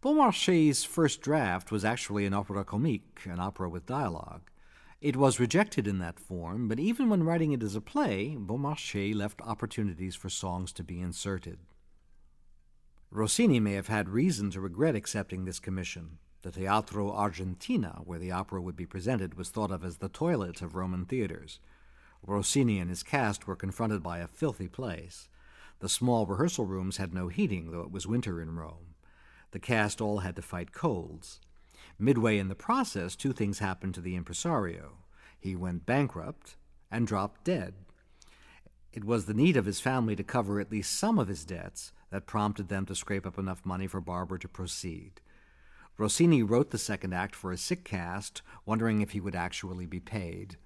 [0.00, 4.50] Beaumarchais' first draft was actually an opera comique, an opera with dialogue.
[5.00, 9.14] It was rejected in that form, but even when writing it as a play, Beaumarchais
[9.14, 11.58] left opportunities for songs to be inserted.
[13.10, 16.18] Rossini may have had reason to regret accepting this commission.
[16.42, 20.62] The Teatro Argentina, where the opera would be presented, was thought of as the toilet
[20.62, 21.60] of Roman theaters.
[22.26, 25.28] Rossini and his cast were confronted by a filthy place.
[25.80, 28.94] The small rehearsal rooms had no heating, though it was winter in Rome.
[29.50, 31.40] The cast all had to fight colds.
[31.98, 34.98] Midway in the process, two things happened to the impresario.
[35.38, 36.56] He went bankrupt
[36.90, 37.74] and dropped dead.
[38.92, 41.92] It was the need of his family to cover at least some of his debts
[42.10, 45.20] that prompted them to scrape up enough money for Barber to proceed.
[45.98, 50.00] Rossini wrote the second act for a sick cast, wondering if he would actually be
[50.00, 50.56] paid.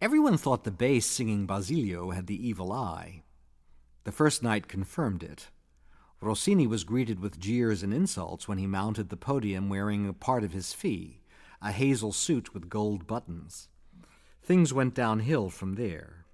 [0.00, 3.22] Everyone thought the bass singing Basilio had the evil eye.
[4.04, 5.48] The first night confirmed it.
[6.22, 10.44] Rossini was greeted with jeers and insults when he mounted the podium wearing a part
[10.44, 11.22] of his fee,
[11.62, 13.68] a hazel suit with gold buttons.
[14.42, 16.26] Things went downhill from there.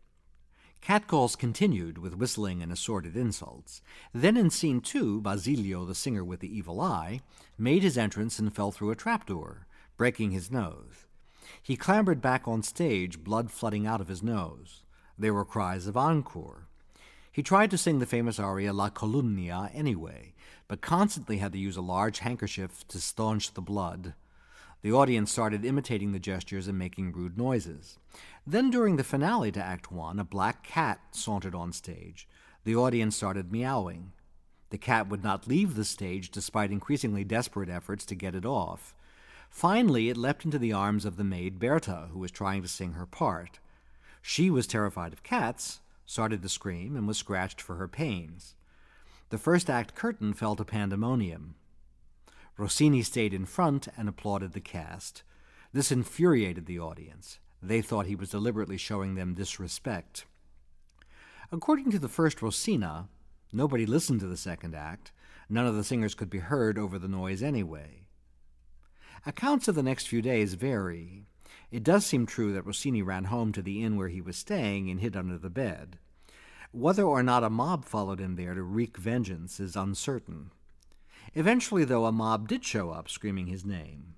[0.81, 3.81] Catcalls continued with whistling and assorted insults.
[4.13, 7.21] Then in scene two, Basilio, the singer with the evil eye,
[7.59, 11.07] made his entrance and fell through a trapdoor, breaking his nose.
[11.63, 14.83] He clambered back on stage, blood flooding out of his nose.
[15.19, 16.69] There were cries of encore.
[17.37, 20.33] He tried to sing the famous aria La Calunnia anyway,
[20.69, 24.15] but constantly had to use a large handkerchief to staunch the blood.
[24.81, 27.99] The audience started imitating the gestures and making rude noises.
[28.47, 32.27] Then, during the finale to Act One, a black cat sauntered on stage.
[32.65, 34.13] The audience started meowing.
[34.71, 38.95] The cat would not leave the stage despite increasingly desperate efforts to get it off.
[39.51, 42.95] Finally, it leapt into the arms of the maid Berta, who was trying to sing
[42.95, 43.59] her part.
[44.23, 48.55] She was terrified of cats, started to scream, and was scratched for her pains.
[49.31, 51.57] The first act curtain fell to pandemonium.
[52.57, 55.25] Rossini stayed in front and applauded the cast.
[55.73, 57.39] This infuriated the audience.
[57.63, 60.25] They thought he was deliberately showing them disrespect.
[61.53, 63.09] According to the first Rosina,
[63.53, 65.13] nobody listened to the second act.
[65.49, 68.07] None of the singers could be heard over the noise anyway.
[69.27, 71.26] Accounts of the next few days vary.
[71.71, 74.89] It does seem true that Rossini ran home to the inn where he was staying
[74.89, 75.99] and hid under the bed.
[76.73, 80.51] Whether or not a mob followed him there to wreak vengeance is uncertain.
[81.35, 84.15] Eventually, though, a mob did show up screaming his name.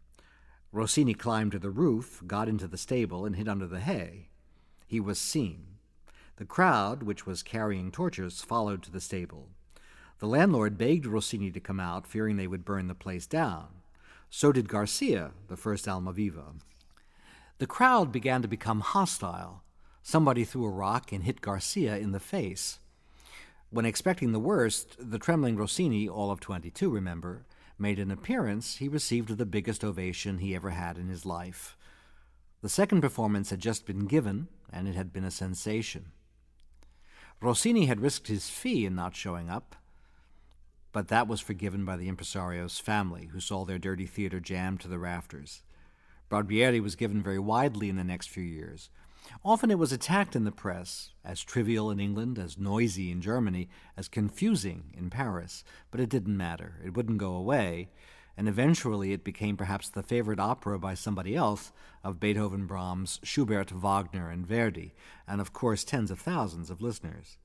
[0.73, 4.29] Rossini climbed to the roof, got into the stable, and hid under the hay.
[4.87, 5.79] He was seen.
[6.37, 9.49] The crowd, which was carrying torches, followed to the stable.
[10.19, 13.69] The landlord begged Rossini to come out, fearing they would burn the place down.
[14.31, 16.61] So did Garcia, the first Almaviva.
[17.59, 19.65] The crowd began to become hostile.
[20.03, 22.79] Somebody threw a rock and hit Garcia in the face.
[23.71, 28.89] When expecting the worst, the trembling Rossini, all of 22, remember, made an appearance, he
[28.89, 31.77] received the biggest ovation he ever had in his life.
[32.63, 36.13] The second performance had just been given, and it had been a sensation.
[37.41, 39.75] Rossini had risked his fee in not showing up,
[40.93, 44.89] but that was forgiven by the impresario's family, who saw their dirty theater jammed to
[44.89, 45.63] the rafters.
[46.31, 48.91] Barbiere was given very widely in the next few years.
[49.45, 53.69] Often it was attacked in the press, as trivial in England, as noisy in Germany,
[53.97, 56.81] as confusing in Paris, but it didn't matter.
[56.85, 57.91] It wouldn't go away,
[58.37, 61.73] and eventually it became perhaps the favorite opera by somebody else
[62.05, 64.95] of Beethoven, Brahms, Schubert, Wagner, and Verdi,
[65.27, 67.37] and of course tens of thousands of listeners.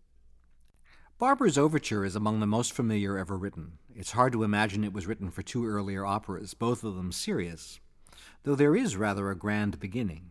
[1.19, 3.73] Barber's Overture is among the most familiar ever written.
[3.95, 7.79] It's hard to imagine it was written for two earlier operas, both of them serious,
[8.43, 10.29] though there is rather a grand beginning.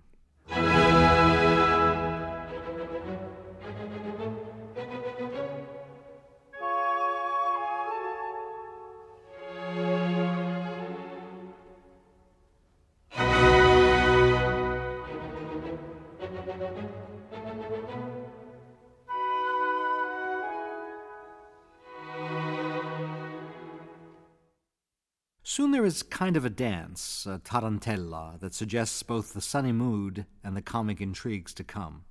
[26.12, 31.00] Kind of a dance, a tarantella, that suggests both the sunny mood and the comic
[31.00, 32.04] intrigues to come.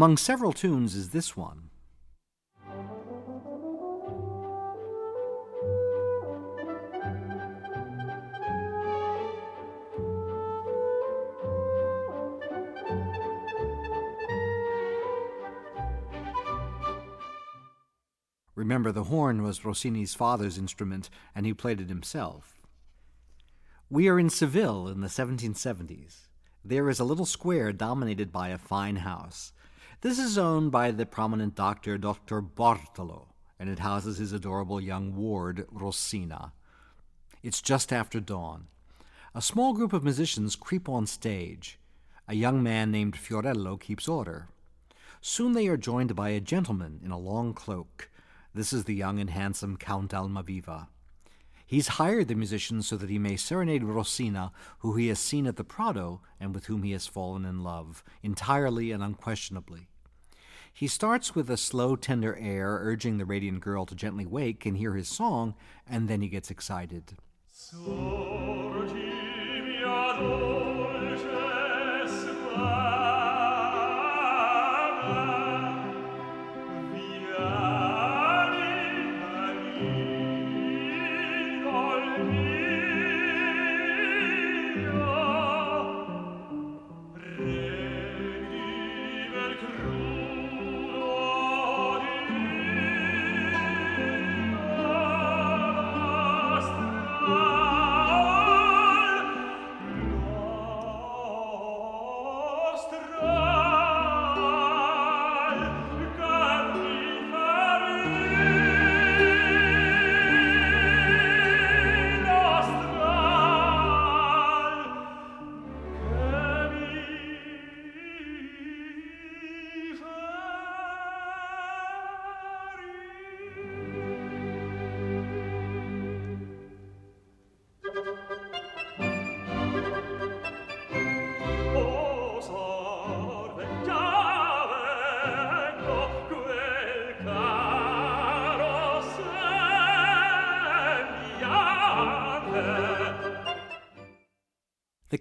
[0.00, 1.68] Among several tunes is this one.
[18.54, 22.58] Remember, the horn was Rossini's father's instrument, and he played it himself.
[23.90, 26.28] We are in Seville in the 1770s.
[26.64, 29.52] There is a little square dominated by a fine house.
[30.02, 32.40] This is owned by the prominent doctor, Dr.
[32.40, 36.54] Bartolo, and it houses his adorable young ward, Rosina.
[37.42, 38.68] It's just after dawn.
[39.34, 41.78] A small group of musicians creep on stage.
[42.26, 44.48] A young man named Fiorello keeps order.
[45.20, 48.08] Soon they are joined by a gentleman in a long cloak.
[48.54, 50.86] This is the young and handsome Count Almaviva.
[51.66, 55.56] He's hired the musicians so that he may serenade Rosina, who he has seen at
[55.56, 59.89] the Prado and with whom he has fallen in love, entirely and unquestionably.
[60.80, 64.78] He starts with a slow, tender air, urging the radiant girl to gently wake and
[64.78, 65.54] hear his song,
[65.86, 67.18] and then he gets excited.
[67.70, 67.76] The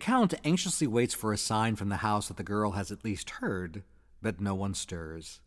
[0.09, 3.29] Count anxiously waits for a sign from the house that the girl has at least
[3.29, 3.83] heard,
[4.23, 5.39] but no one stirs.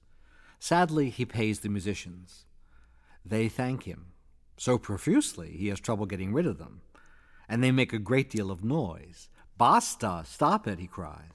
[0.60, 2.44] Sadly, he pays the musicians.
[3.26, 4.12] They thank him.
[4.56, 6.82] So profusely, he has trouble getting rid of them.
[7.48, 9.30] And they make a great deal of noise.
[9.58, 10.22] Basta!
[10.24, 11.32] Stop it, he cries.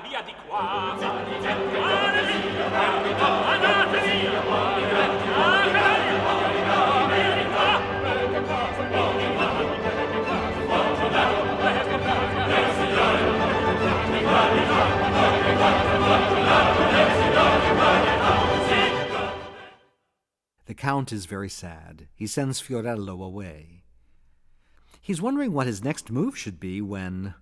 [0.00, 0.22] via via,
[5.72, 5.97] via,
[20.66, 22.08] The Count is very sad.
[22.14, 23.84] He sends Fiorello away.
[25.00, 27.34] He's wondering what his next move should be when.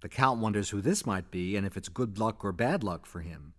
[0.00, 3.04] The Count wonders who this might be and if it's good luck or bad luck
[3.04, 3.52] for him.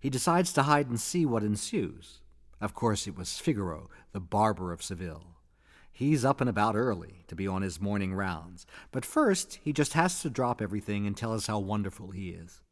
[0.00, 2.20] He decides to hide and see what ensues.
[2.64, 5.36] Of course, it was Figaro, the barber of Seville.
[5.92, 9.92] He's up and about early to be on his morning rounds, but first he just
[9.92, 12.62] has to drop everything and tell us how wonderful he is.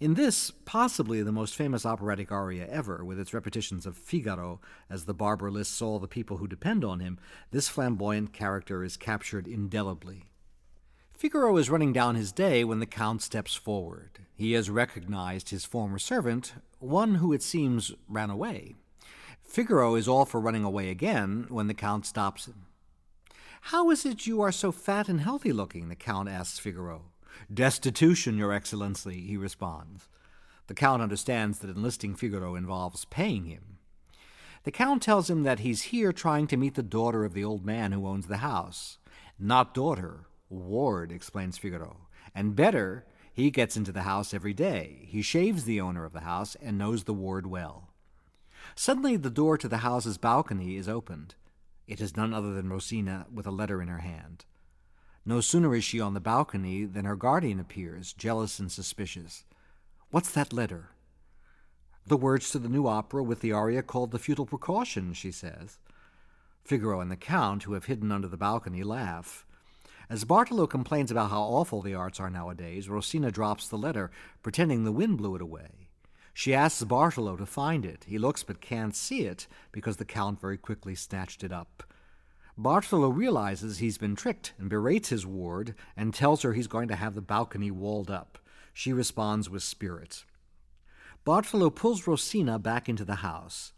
[0.00, 5.04] In this, possibly the most famous operatic aria ever, with its repetitions of Figaro as
[5.04, 7.18] the barber lists all the people who depend on him,
[7.50, 10.30] this flamboyant character is captured indelibly.
[11.10, 14.20] Figaro is running down his day when the Count steps forward.
[14.36, 18.76] He has recognized his former servant, one who it seems ran away.
[19.42, 22.66] Figaro is all for running away again when the Count stops him.
[23.62, 25.88] How is it you are so fat and healthy looking?
[25.88, 27.06] the Count asks Figaro.
[27.52, 30.08] Destitution, Your Excellency, he responds.
[30.66, 33.78] The Count understands that enlisting Figaro involves paying him.
[34.64, 37.64] The Count tells him that he's here trying to meet the daughter of the old
[37.64, 38.98] man who owns the house.
[39.38, 42.08] Not daughter, ward, explains Figaro.
[42.34, 45.06] And better, he gets into the house every day.
[45.08, 47.88] He shaves the owner of the house and knows the ward well.
[48.74, 51.34] Suddenly, the door to the house's balcony is opened.
[51.86, 54.44] It is none other than Rosina with a letter in her hand.
[55.28, 59.44] No sooner is she on the balcony than her guardian appears, jealous and suspicious.
[60.10, 60.88] What's that letter?
[62.06, 65.76] The words to the new opera with the aria called The Futile Precaution, she says.
[66.64, 69.44] Figaro and the Count, who have hidden under the balcony, laugh.
[70.08, 74.10] As Bartolo complains about how awful the arts are nowadays, Rosina drops the letter,
[74.42, 75.88] pretending the wind blew it away.
[76.32, 78.06] She asks Bartolo to find it.
[78.08, 81.82] He looks but can't see it because the Count very quickly snatched it up.
[82.60, 86.96] Bartolo realizes he's been tricked and berates his ward and tells her he's going to
[86.96, 88.36] have the balcony walled up.
[88.72, 90.24] She responds with spirit.
[91.24, 93.74] Bartolo pulls Rosina back into the house.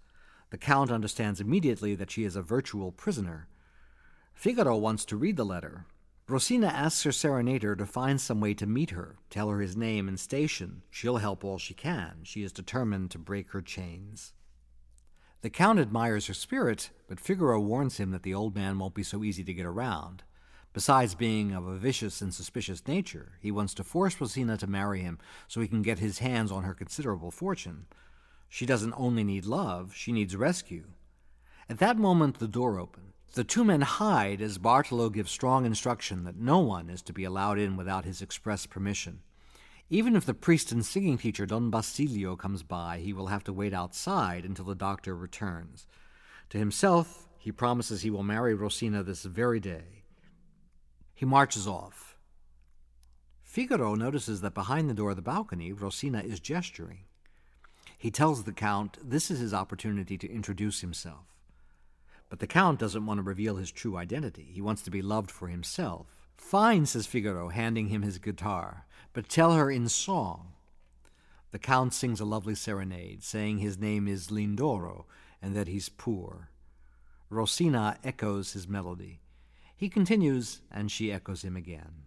[0.48, 3.48] The Count understands immediately that she is a virtual prisoner.
[4.32, 5.84] Figaro wants to read the letter.
[6.26, 10.08] Rosina asks her serenader to find some way to meet her, tell her his name
[10.08, 10.84] and station.
[10.88, 12.20] She'll help all she can.
[12.22, 14.32] She is determined to break her chains.
[15.42, 19.02] The Count admires her spirit, but Figaro warns him that the old man won't be
[19.02, 20.22] so easy to get around.
[20.74, 25.00] Besides being of a vicious and suspicious nature, he wants to force Rosina to marry
[25.00, 25.18] him
[25.48, 27.86] so he can get his hands on her considerable fortune.
[28.50, 30.88] She doesn't only need love, she needs rescue.
[31.70, 33.14] At that moment, the door opens.
[33.32, 37.24] The two men hide as Bartolo gives strong instruction that no one is to be
[37.24, 39.20] allowed in without his express permission.
[39.92, 43.52] Even if the priest and singing teacher Don Basilio comes by, he will have to
[43.52, 45.84] wait outside until the doctor returns.
[46.50, 50.04] To himself, he promises he will marry Rosina this very day.
[51.12, 52.16] He marches off.
[53.42, 57.06] Figaro notices that behind the door of the balcony, Rosina is gesturing.
[57.98, 61.34] He tells the Count this is his opportunity to introduce himself.
[62.28, 64.50] But the Count doesn't want to reveal his true identity.
[64.52, 66.06] He wants to be loved for himself.
[66.36, 70.52] Fine, says Figaro, handing him his guitar but tell her in song.
[71.50, 75.04] The Count sings a lovely serenade, saying his name is Lindoro
[75.42, 76.50] and that he's poor.
[77.28, 79.20] Rosina echoes his melody.
[79.76, 82.02] He continues, and she echoes him again.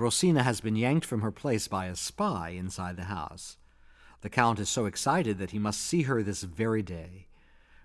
[0.00, 3.58] Rosina has been yanked from her place by a spy inside the house.
[4.22, 7.26] The Count is so excited that he must see her this very day.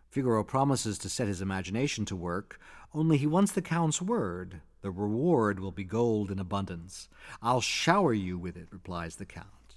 [0.08, 2.58] Figaro promises to set his imagination to work,
[2.94, 4.62] only he wants the Count's word.
[4.82, 7.10] The reward will be gold in abundance.
[7.42, 9.76] I'll shower you with it, replies the Count.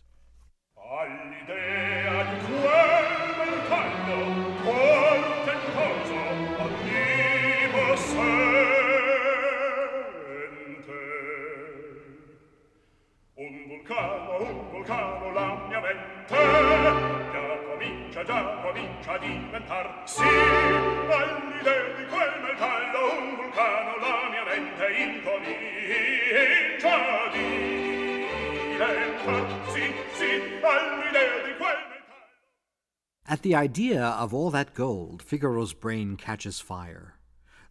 [33.49, 37.15] The idea of all that gold, Figaro's brain catches fire.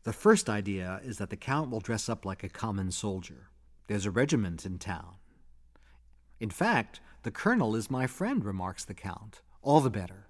[0.05, 3.51] The first idea is that the Count will dress up like a common soldier.
[3.85, 5.17] There's a regiment in town.
[6.39, 9.41] In fact, the colonel is my friend, remarks the Count.
[9.61, 10.25] All the better.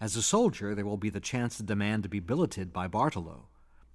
[0.00, 3.48] As a soldier, there will be the chance to demand to be billeted by Bartolo.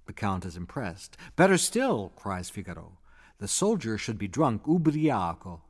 [0.04, 1.16] The Count is impressed.
[1.34, 2.98] Better still, cries Figaro.
[3.38, 5.62] The soldier should be drunk, ubriaco.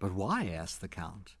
[0.00, 0.48] But why?
[0.48, 1.36] asks the Count.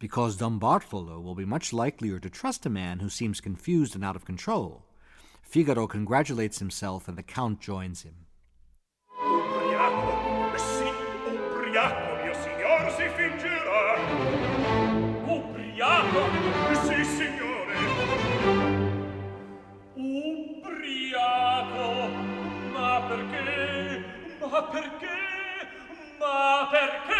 [0.00, 4.02] Because Don Bartolo will be much likelier to trust a man who seems confused and
[4.02, 4.86] out of control.
[5.42, 8.14] Figaro congratulates himself, and the Count joins him.
[9.20, 10.90] Ubriaco, eh sì,
[11.34, 13.98] mio si fingerà.
[15.26, 16.22] Ubriaco?
[16.70, 17.74] Eh sì, signore.
[22.72, 24.04] Ma perché?
[24.40, 25.18] Ma perché?
[26.18, 27.19] Ma perché?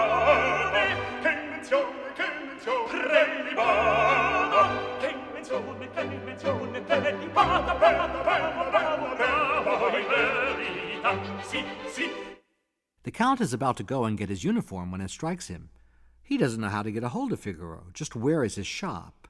[11.42, 12.10] sì sì
[13.02, 15.70] The Count is about to go and get his uniform when it strikes him.
[16.22, 17.86] He doesn't know how to get a hold of Figaro.
[17.94, 19.20] Just where is his shop?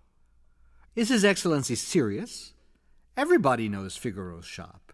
[0.97, 2.53] Is His Excellency serious?
[3.17, 4.93] Everybody knows Figaro's shop.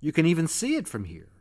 [0.00, 1.37] You can even see it from here.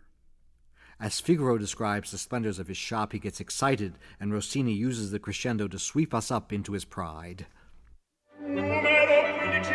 [0.99, 5.19] As Figaro describes the splendors of his shop, he gets excited, and Rossini uses the
[5.19, 7.45] crescendo to sweep us up into his pride.
[8.41, 9.69] Numero 15,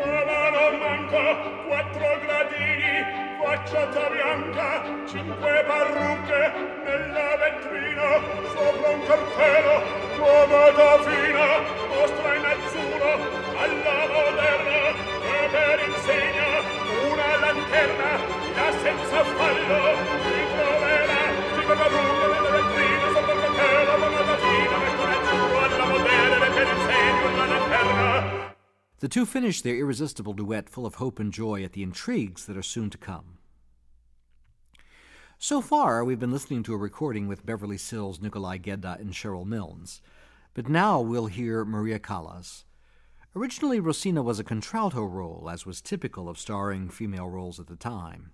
[0.00, 1.36] nuova non manca,
[1.68, 3.04] quattro gradini,
[3.44, 6.42] facciata bianca, cinque parrucche,
[6.88, 8.08] nella vetrina,
[8.56, 9.76] sopra un cartello,
[10.16, 11.48] nuova tafina,
[11.92, 13.12] mostra in azzurro,
[13.60, 14.82] alla moderna,
[15.52, 16.48] per insegna,
[17.12, 18.10] una lanterna,
[18.54, 20.31] da senza fallo,
[29.02, 32.56] The two finish their irresistible duet full of hope and joy at the intrigues that
[32.56, 33.38] are soon to come.
[35.38, 39.44] So far, we've been listening to a recording with Beverly Sills, Nikolai Gedda, and Sherrill
[39.44, 40.00] Milnes.
[40.54, 42.64] But now we'll hear Maria Callas.
[43.34, 47.74] Originally, Rosina was a contralto role, as was typical of starring female roles at the
[47.74, 48.30] time.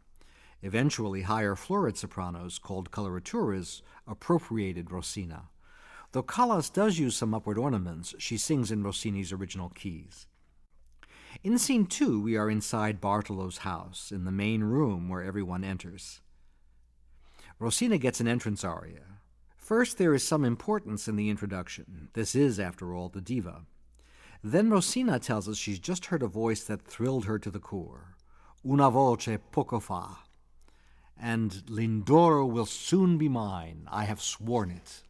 [0.62, 5.48] Eventually, higher florid sopranos, called coloraturas, appropriated Rosina.
[6.12, 10.26] Though Callas does use some upward ornaments, she sings in Rossini's original keys.
[11.44, 16.20] In scene two, we are inside Bartolo's house, in the main room where everyone enters.
[17.58, 19.20] Rosina gets an entrance aria.
[19.56, 22.08] First, there is some importance in the introduction.
[22.14, 23.66] This is, after all, the diva.
[24.42, 28.16] Then Rosina tells us she's just heard a voice that thrilled her to the core.
[28.64, 30.18] Una voce poco fa.
[31.20, 33.88] And Lindoro will soon be mine.
[33.90, 35.02] I have sworn it.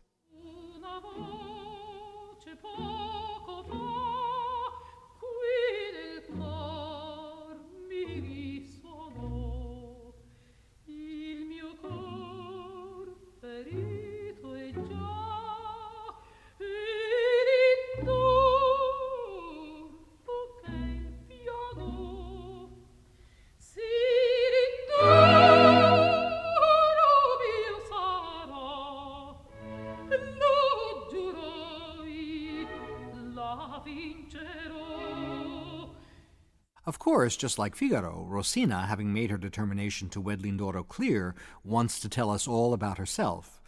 [37.08, 41.34] Of course, just like Figaro, Rosina, having made her determination to wed Lindoro clear,
[41.64, 43.62] wants to tell us all about herself.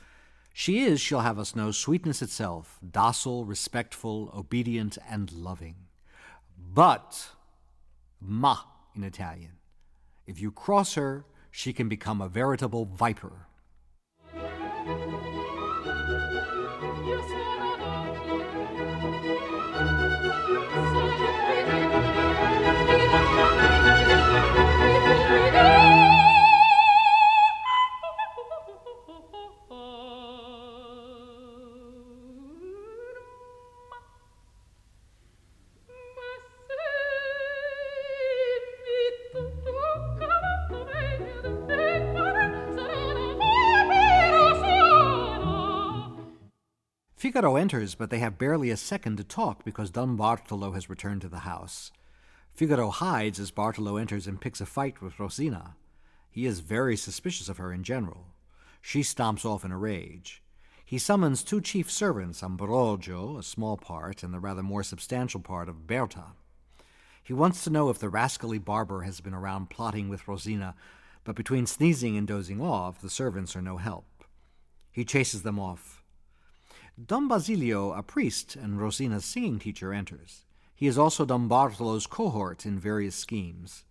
[0.52, 5.76] She is, she'll have us know, sweetness itself, docile, respectful, obedient, and loving.
[6.58, 7.30] But,
[8.20, 8.58] ma
[8.94, 9.52] in Italian,
[10.26, 13.46] if you cross her, she can become a veritable viper.
[47.40, 51.22] Figaro enters, but they have barely a second to talk because Don Bartolo has returned
[51.22, 51.90] to the house.
[52.52, 55.74] Figaro hides as Bartolo enters and picks a fight with Rosina.
[56.30, 58.26] He is very suspicious of her in general.
[58.82, 60.42] She stomps off in a rage.
[60.84, 65.70] He summons two chief servants, Ambrogio, a small part, and the rather more substantial part
[65.70, 66.32] of Berta.
[67.24, 70.74] He wants to know if the rascally barber has been around plotting with Rosina,
[71.24, 74.04] but between sneezing and dozing off, the servants are no help.
[74.92, 75.99] He chases them off.
[77.06, 80.44] Don Basilio, a priest and Rosina's singing teacher, enters.
[80.74, 83.84] He is also Don Bartolo's cohort in various schemes.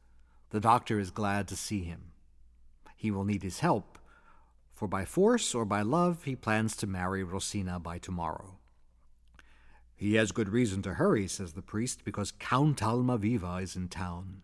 [0.52, 2.12] The doctor is glad to see him.
[2.96, 3.98] He will need his help,
[4.74, 8.58] for by force or by love he plans to marry Rosina by tomorrow.
[9.96, 14.44] He has good reason to hurry, says the priest, because Count Almaviva is in town.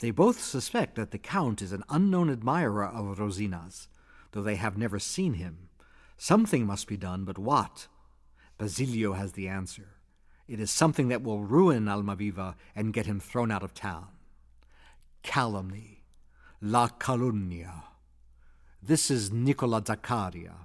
[0.00, 3.88] They both suspect that the Count is an unknown admirer of Rosina's,
[4.32, 5.68] though they have never seen him.
[6.16, 7.88] Something must be done, but what?
[8.58, 9.96] Basilio has the answer.
[10.46, 14.08] It is something that will ruin Almaviva and get him thrown out of town.
[15.22, 16.02] Calumny.
[16.60, 17.84] La calunnia.
[18.82, 20.63] This is Nicola Zaccaria.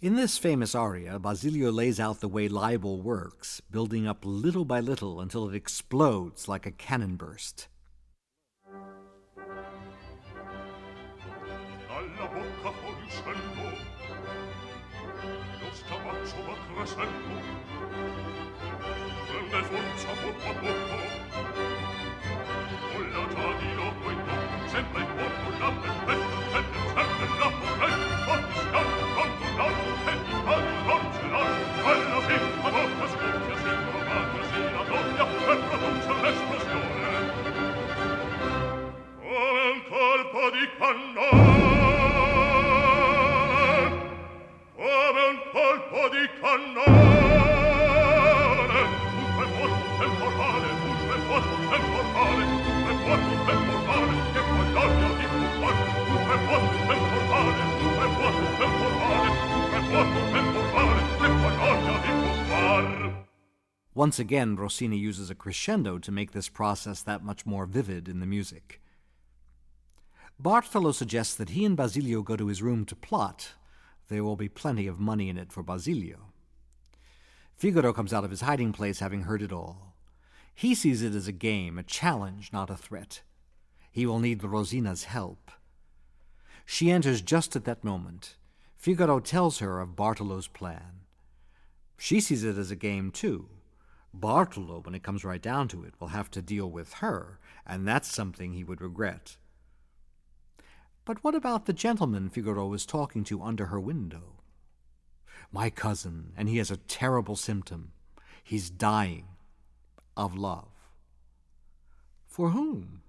[0.00, 4.80] In this famous aria, Basilio lays out the way libel works, building up little by
[4.80, 7.68] little until it explodes like a cannon burst.
[63.94, 68.20] Once again, Rossini uses a crescendo to make this process that much more vivid in
[68.20, 68.80] the music.
[70.40, 73.52] Bartolo suggests that he and Basilio go to his room to plot.
[74.08, 76.32] There will be plenty of money in it for Basilio.
[77.54, 79.94] Figaro comes out of his hiding place having heard it all.
[80.54, 83.22] He sees it as a game, a challenge, not a threat.
[83.90, 85.50] He will need Rosina's help.
[86.64, 88.36] She enters just at that moment.
[88.82, 91.04] Figaro tells her of Bartolo's plan.
[91.96, 93.48] She sees it as a game, too.
[94.12, 97.86] Bartolo, when it comes right down to it, will have to deal with her, and
[97.86, 99.36] that's something he would regret.
[101.04, 104.40] But what about the gentleman Figaro was talking to under her window?
[105.52, 107.92] My cousin, and he has a terrible symptom.
[108.42, 109.28] He's dying
[110.16, 110.66] of love.
[112.26, 113.02] For whom?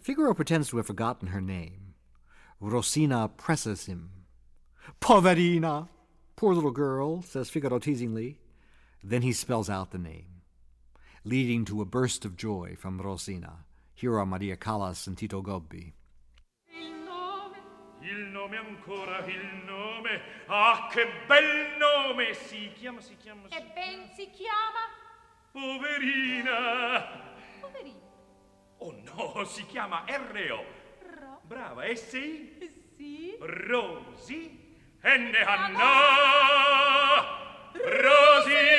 [0.00, 1.92] Figaro pretends to have forgotten her name.
[2.60, 4.12] Rosina presses him.
[5.00, 5.88] Poverina!
[6.36, 8.36] Poor little girl, says Figaro teasingly.
[9.02, 10.26] Then he spells out the name.
[11.24, 13.64] leading to a burst of joy from Rosina.
[13.94, 15.92] Here are Maria Callas and Tito Gobbi.
[16.72, 17.56] Il nome
[18.00, 20.20] Il nome ancora, il nome.
[20.48, 22.32] Ah, che bel nome!
[22.34, 23.42] Si chiama, si chiama.
[23.48, 24.88] si- e ben si chiama
[25.52, 27.04] Poverina!
[27.60, 28.06] poverino.
[28.78, 30.64] Oh no, si chiama R.O.
[31.20, 31.40] Ro.
[31.46, 32.70] Brava, S.I.
[32.96, 33.36] Sì.
[33.40, 34.67] Rosi.
[35.00, 35.92] Henne Hanna,
[37.74, 38.77] Rosi,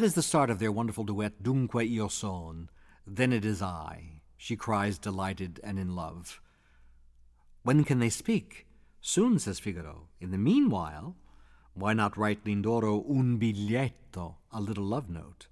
[0.00, 2.70] That is the start of their wonderful duet, Dunque io son.
[3.06, 4.22] Then it is I.
[4.38, 6.40] She cries, delighted and in love.
[7.64, 8.66] When can they speak?
[9.02, 10.08] Soon, says Figaro.
[10.18, 11.16] In the meanwhile,
[11.74, 15.48] why not write Lindoro un biglietto, a little love note?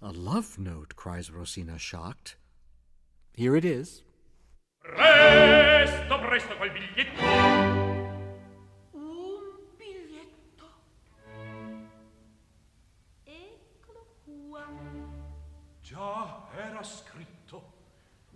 [0.00, 2.36] A love note, cries Rosina, shocked.
[3.34, 4.04] Here it is.
[4.84, 7.81] Presto, presto quel biglietto.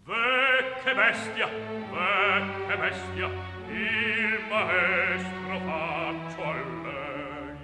[0.06, 1.48] Vecche bestia,
[1.90, 3.28] vecche bestia,
[3.66, 6.52] il maestro faccio a
[6.84, 7.56] lei.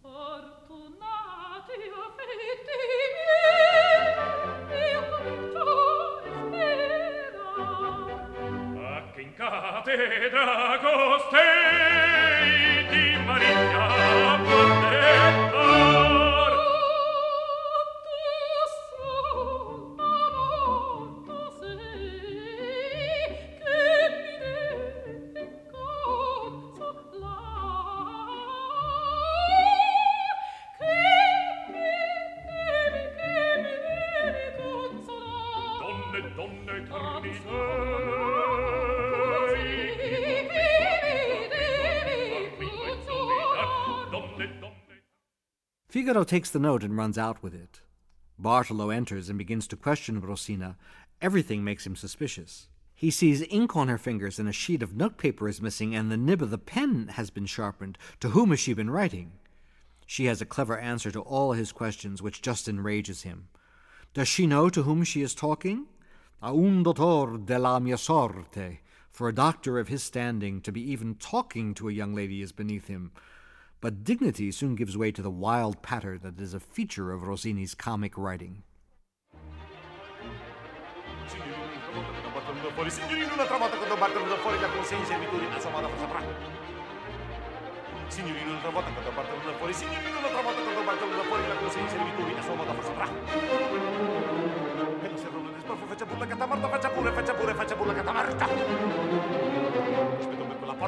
[0.00, 4.08] Fortunati afflitti miei,
[4.90, 5.68] io comincio
[6.24, 7.52] spera.
[8.88, 12.48] A che in catedra costei
[12.88, 14.67] di Maria
[46.08, 47.82] Figaro takes the note and runs out with it.
[48.38, 50.78] Bartolo enters and begins to question Rosina.
[51.20, 52.68] Everything makes him suspicious.
[52.94, 56.16] He sees ink on her fingers and a sheet of notepaper is missing and the
[56.16, 57.98] nib of the pen has been sharpened.
[58.20, 59.32] To whom has she been writing?
[60.06, 63.48] She has a clever answer to all his questions, which just enrages him.
[64.14, 65.88] Does she know to whom she is talking?
[66.42, 68.78] A un dottor della mia sorte.
[69.10, 72.52] For a doctor of his standing, to be even talking to a young lady is
[72.52, 73.12] beneath him.
[73.80, 77.76] But dignity soon gives way to the wild patter that is a feature of Rossini's
[77.76, 78.64] comic writing.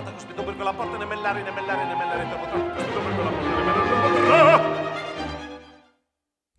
[0.00, 2.74] Porta, cospetto per quella porta, ne mellare, ne mellare, ne mellare, troppo troppo.
[2.74, 4.28] Cospetto per quella porta, ne mellare, troppo troppo.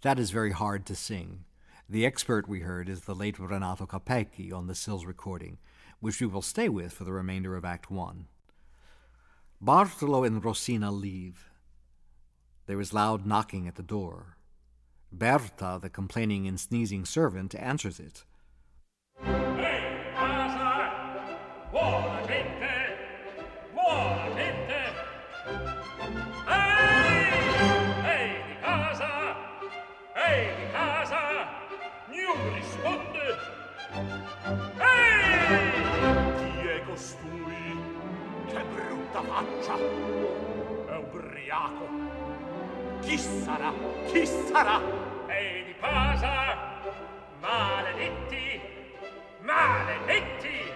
[0.01, 1.45] That is very hard to sing.
[1.87, 5.57] The expert we heard is the late Renato Capecchi on the Sills recording,
[5.99, 8.27] which we will stay with for the remainder of Act One.
[9.59, 11.51] Bartolo and Rosina leave.
[12.65, 14.37] There is loud knocking at the door.
[15.11, 18.23] Berta, the complaining and sneezing servant, answers it.
[19.23, 22.20] Ehi, casa!
[39.21, 39.75] Brutta faccia!
[40.87, 41.87] È ubriaco!
[43.01, 43.73] Chi sarà?
[44.07, 44.81] Chi sarà?
[45.27, 46.57] Ehi di casa!
[47.39, 48.61] Maledetti!
[49.39, 50.71] Maledetti!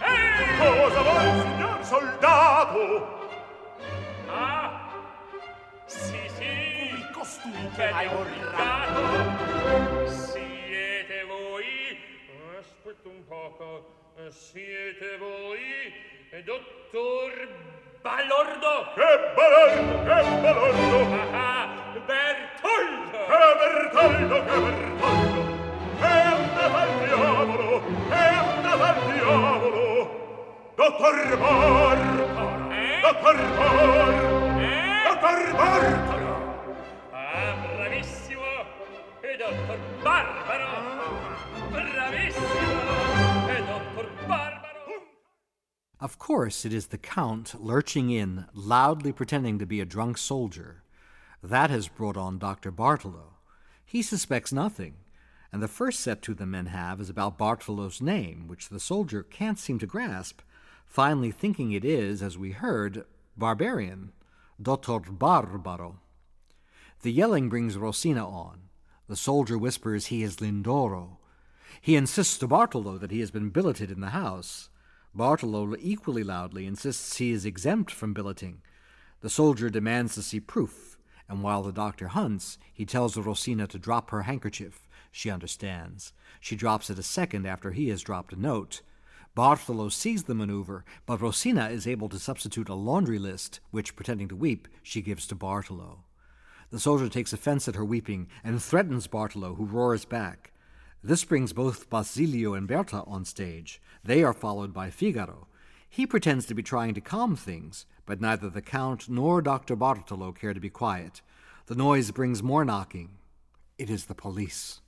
[0.00, 0.56] Ehi!
[0.58, 1.84] Cosa vuoi, signore?
[1.84, 3.30] soldato
[4.28, 4.88] Ah!
[5.86, 7.06] Sì, sì!
[7.12, 9.00] costui Che l'hai obbligato!
[10.08, 11.98] Siete voi?
[12.58, 13.96] Aspetta un poco.
[14.30, 16.17] Siete voi?
[16.30, 17.32] Dottor
[18.02, 18.92] Balordo!
[18.94, 20.98] Che Balordo, che Balordo!
[21.32, 21.66] Ah, ah,
[22.04, 23.18] Bertoldo!
[23.28, 25.40] Che Bertoldo, che Bertoldo!
[25.98, 30.72] È andata al diavolo, è andata al diavolo!
[30.76, 32.72] Dottor Bartolo!
[32.72, 33.00] Eh?
[33.00, 34.60] Dottor Bartolo!
[34.60, 35.02] Eh?
[35.08, 36.32] Dottor Bartolo!
[37.10, 38.44] Ah, bravissimo!
[39.22, 40.66] E Dottor Barbaro!
[40.66, 41.08] Ah.
[41.70, 43.48] Bravissimo!
[43.48, 44.57] E Dottor Barbaro!
[46.00, 50.84] Of course, it is the Count lurching in, loudly pretending to be a drunk soldier.
[51.42, 52.70] That has brought on Dr.
[52.70, 53.34] Bartolo.
[53.84, 54.94] He suspects nothing,
[55.52, 59.24] and the first set to the men have is about Bartolo's name, which the soldier
[59.24, 60.40] can't seem to grasp,
[60.86, 63.04] finally thinking it is, as we heard,
[63.36, 64.12] barbarian,
[64.62, 65.98] Dottor Barbaro.
[67.02, 68.68] The yelling brings Rosina on.
[69.08, 71.16] The soldier whispers he is Lindoro.
[71.80, 74.67] He insists to Bartolo that he has been billeted in the house.
[75.14, 78.62] Bartolo equally loudly insists he is exempt from billeting.
[79.20, 80.96] The soldier demands to see proof,
[81.28, 84.88] and while the doctor hunts, he tells Rosina to drop her handkerchief.
[85.10, 86.12] She understands.
[86.40, 88.82] She drops it a second after he has dropped a note.
[89.34, 94.28] Bartolo sees the maneuver, but Rosina is able to substitute a laundry list, which, pretending
[94.28, 96.04] to weep, she gives to Bartolo.
[96.70, 100.52] The soldier takes offense at her weeping and threatens Bartolo, who roars back.
[101.02, 103.80] This brings both Basilio and Berta on stage.
[104.02, 105.46] They are followed by Figaro.
[105.88, 109.76] He pretends to be trying to calm things, but neither the Count nor Dr.
[109.76, 111.22] Bartolo care to be quiet.
[111.66, 113.10] The noise brings more knocking.
[113.78, 114.80] It is the police.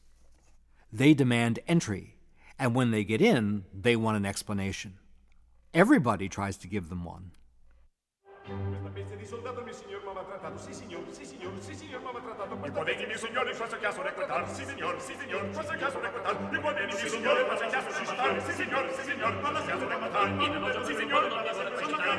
[0.93, 2.17] They demand entry,
[2.59, 4.95] and when they get in, they want an explanation.
[5.73, 7.31] Everybody tries to give them one.
[8.51, 10.59] Questa bestia di soldato mio signor m'ha maltrattato.
[10.59, 12.59] Sì, signor, sì, signor, sì, signor, m'ha maltrattato.
[12.61, 14.49] Ripuodete, mio signore, questo caso, reclutar.
[14.51, 16.37] Sì, signor, sì, signor, in questo caso, reclutar.
[16.51, 18.43] Ripuodete, mio signore, questo caso, reclutar.
[18.43, 20.85] Sì, signor, sì, signor, in questo caso, reclutar.
[20.85, 21.25] Sì, signor,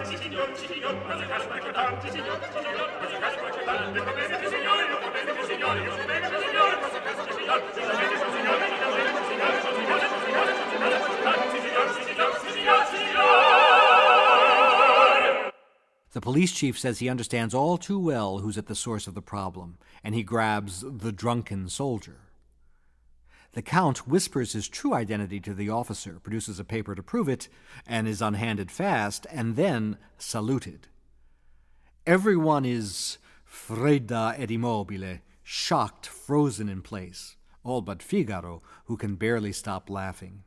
[0.07, 2.01] sì, signor, sì, signor, in questo caso, reclutar.
[2.01, 3.91] Sì, signor, sì, signor, in questo caso, reclutar.
[3.91, 6.40] Ripuodete, mio signore, ripuodete, mio signore, ripuodete, mio signore.
[16.11, 19.21] The police chief says he understands all too well who's at the source of the
[19.21, 22.17] problem, and he grabs the drunken soldier.
[23.53, 27.47] The Count whispers his true identity to the officer, produces a paper to prove it,
[27.85, 30.87] and is unhanded fast, and then saluted.
[32.05, 39.51] Everyone is fredda ed immobile, shocked, frozen in place, all but Figaro, who can barely
[39.51, 40.43] stop laughing.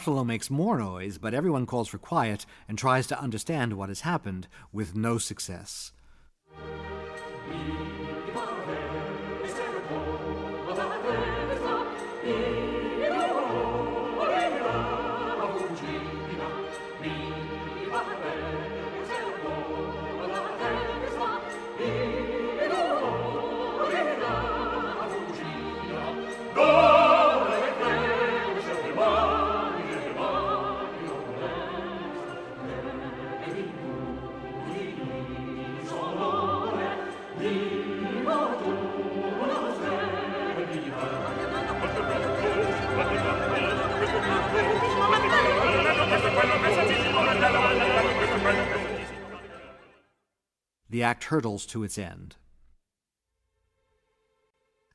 [0.00, 4.00] Bartolo makes more noise, but everyone calls for quiet and tries to understand what has
[4.00, 5.92] happened, with no success.
[50.90, 52.34] The act hurtles to its end.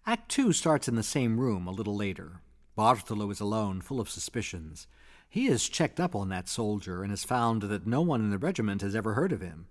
[0.06, 2.42] Act two starts in the same room a little later.
[2.76, 4.88] Bartolo is alone, full of suspicions.
[5.30, 8.38] He has checked up on that soldier and has found that no one in the
[8.38, 9.68] regiment has ever heard of him.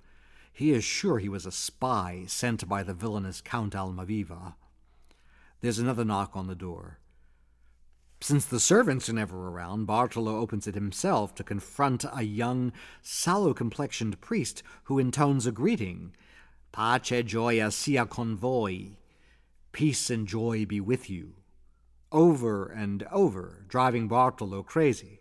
[0.51, 4.55] He is sure he was a spy sent by the villainous Count Almaviva.
[5.61, 7.01] There's another knock on the door.
[8.21, 13.53] Since the servants are never around, Bartolo opens it himself to confront a young, sallow
[13.53, 16.13] complexioned priest who intones a greeting
[16.75, 18.97] Pace gioia sia con voi.
[19.71, 21.35] Peace and joy be with you.
[22.11, 25.21] Over and over, driving Bartolo crazy.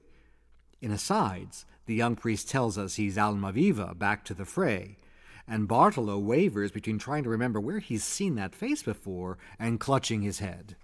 [0.82, 4.98] In asides, the young priest tells us he's Almaviva back to the fray,
[5.48, 10.24] and Bartolo wavers between trying to remember where he's seen that face before and clutching
[10.24, 10.76] his head.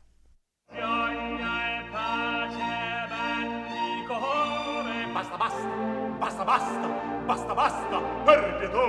[6.44, 6.88] basta,
[7.26, 8.86] basta, basta, basta, per pietà.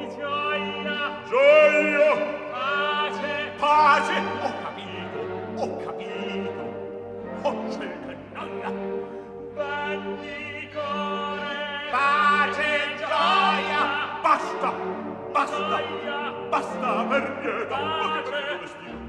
[0.00, 2.10] E gioia, gioia,
[2.50, 5.18] pace, pace, ho capito,
[5.56, 6.62] ho capito,
[7.42, 8.70] oggi il cannalla.
[10.72, 11.90] cuore.
[11.90, 13.82] pace, gioia,
[14.22, 14.72] basta,
[15.32, 15.82] basta,
[16.48, 19.01] basta, per pietà, pace,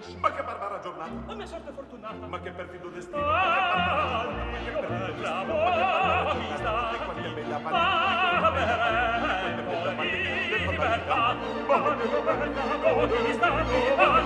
[0.00, 0.18] perfido.
[0.20, 1.10] Ma che barbara giornata.
[1.26, 2.26] La mia sorte fortunata.
[2.26, 3.18] Ma che perfido destino.
[3.18, 5.44] Ah, Ma che perfido destino.
[5.44, 6.56] Ma che barbara vista.
[6.56, 6.94] giornata.
[6.94, 8.56] E quante belle Ah, apparizioni.
[8.56, 10.48] beh, Quante belle.
[10.48, 10.76] Che libertà.
[10.76, 11.34] fatalità.
[11.66, 12.68] Ma che libertà.
[12.90, 13.08] Oh.
[13.96, 14.18] Ah,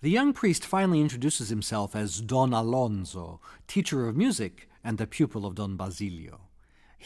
[0.00, 5.44] The young priest finally introduces himself as Don Alonso, teacher of music and the pupil
[5.44, 6.45] of Don Basilio.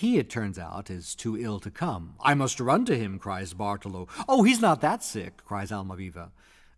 [0.00, 2.14] He, it turns out, is too ill to come.
[2.22, 4.08] I must run to him, cries Bartolo.
[4.26, 6.30] Oh, he's not that sick, cries Almaviva.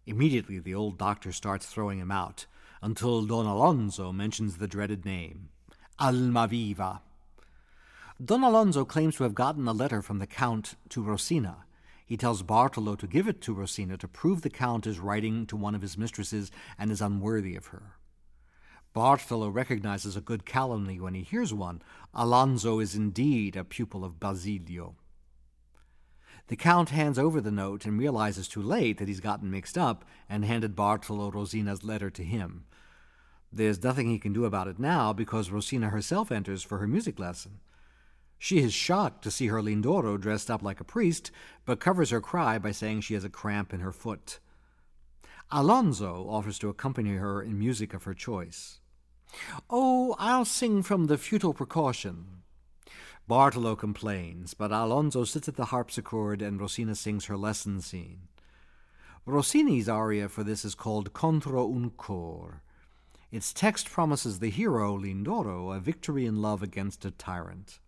[0.07, 2.47] Immediately the old doctor starts throwing him out,
[2.83, 5.51] until Don Alonso mentions the dreaded name
[6.01, 6.99] Almaviva.
[8.21, 11.59] Don Alonso claims to have gotten a letter from the Count to Rosina.
[12.05, 15.57] He tells Bartolo to give it to Rosina to prove the Count is writing to
[15.57, 17.93] one of his mistresses and is unworthy of her.
[18.93, 21.81] Bartolo recognizes a good calumny when he hears one.
[22.13, 24.97] Alonso is indeed a pupil of Basilio.
[26.49, 30.05] The Count hands over the note and realizes too late that he's gotten mixed up
[30.29, 32.65] and handed Bartolo Rosina's letter to him.
[33.51, 37.19] There's nothing he can do about it now because Rosina herself enters for her music
[37.19, 37.61] lesson.
[38.39, 41.31] She is shocked to see her Lindoro dressed up like a priest,
[41.65, 44.41] but covers her cry by saying she has a cramp in her foot.
[45.51, 48.81] Alonso offers to accompany her in music of her choice.
[49.71, 52.43] Oh, I'll sing from the futile precaution.
[53.29, 58.29] Bartolo complains, but Alonso sits at the harpsichord and Rosina sings her lesson scene.
[59.25, 62.63] Rossini's aria for this is called Contro un cor.
[63.31, 67.79] Its text promises the hero, Lindoro, a victory in love against a tyrant.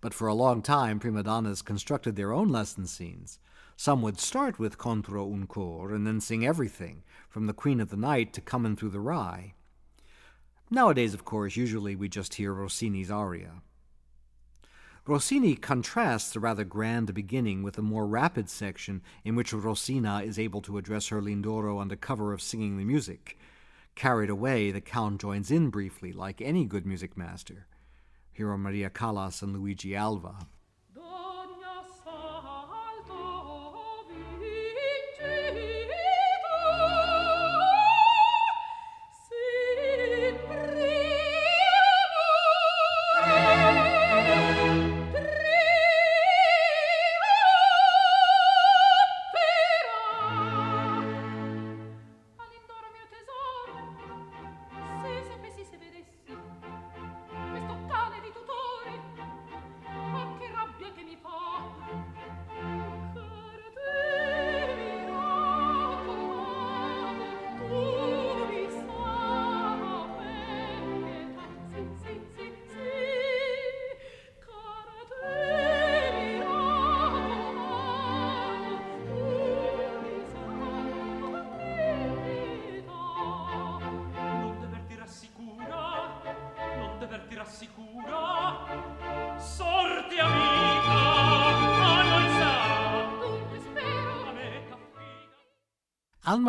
[0.00, 3.38] But for a long time, prima donnas constructed their own lesson scenes.
[3.76, 7.90] Some would start with Contro un cor and then sing everything, from the Queen of
[7.90, 9.54] the Night to Comin' Through the Rye.
[10.72, 13.60] Nowadays, of course, usually we just hear Rossini's aria.
[15.06, 20.38] Rossini contrasts the rather grand beginning with a more rapid section in which Rosina is
[20.38, 23.38] able to address her Lindoro under cover of singing the music.
[23.96, 27.66] Carried away, the Count joins in briefly, like any good music master.
[28.32, 30.46] Here are Maria Callas and Luigi Alva.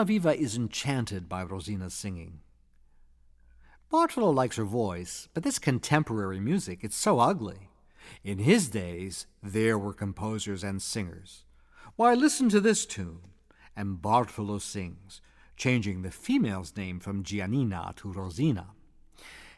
[0.04, 2.40] Almaviva is enchanted by Rosina's singing.
[3.90, 7.70] Bartolo likes her voice, but this contemporary music, it's so ugly.
[8.22, 11.46] In his days, there were composers and singers.
[11.96, 13.22] Why, listen to this tune.
[13.78, 15.22] And Bartolo sings,
[15.56, 18.72] changing the female's name from Giannina to Rosina.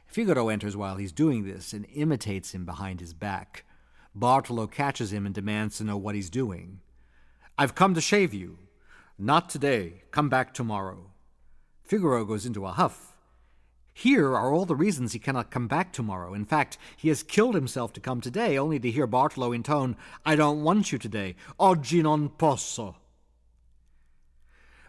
[0.05, 3.65] Figaro enters while he's doing this and imitates him behind his back.
[4.13, 6.81] Bartolo catches him and demands to know what he's doing.
[7.57, 8.59] I've come to shave you.
[9.17, 10.03] Not today.
[10.11, 11.11] Come back tomorrow.
[11.85, 13.15] Figaro goes into a huff.
[13.93, 16.33] Here are all the reasons he cannot come back tomorrow.
[16.33, 19.95] In fact, he has killed himself to come today, only to hear Bartolo intone,
[20.25, 21.37] I don't want you today.
[21.57, 22.97] Oggi non posso.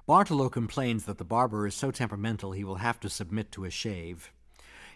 [0.07, 3.71] Bartolo complains that the barber is so temperamental he will have to submit to a
[3.71, 4.33] shave.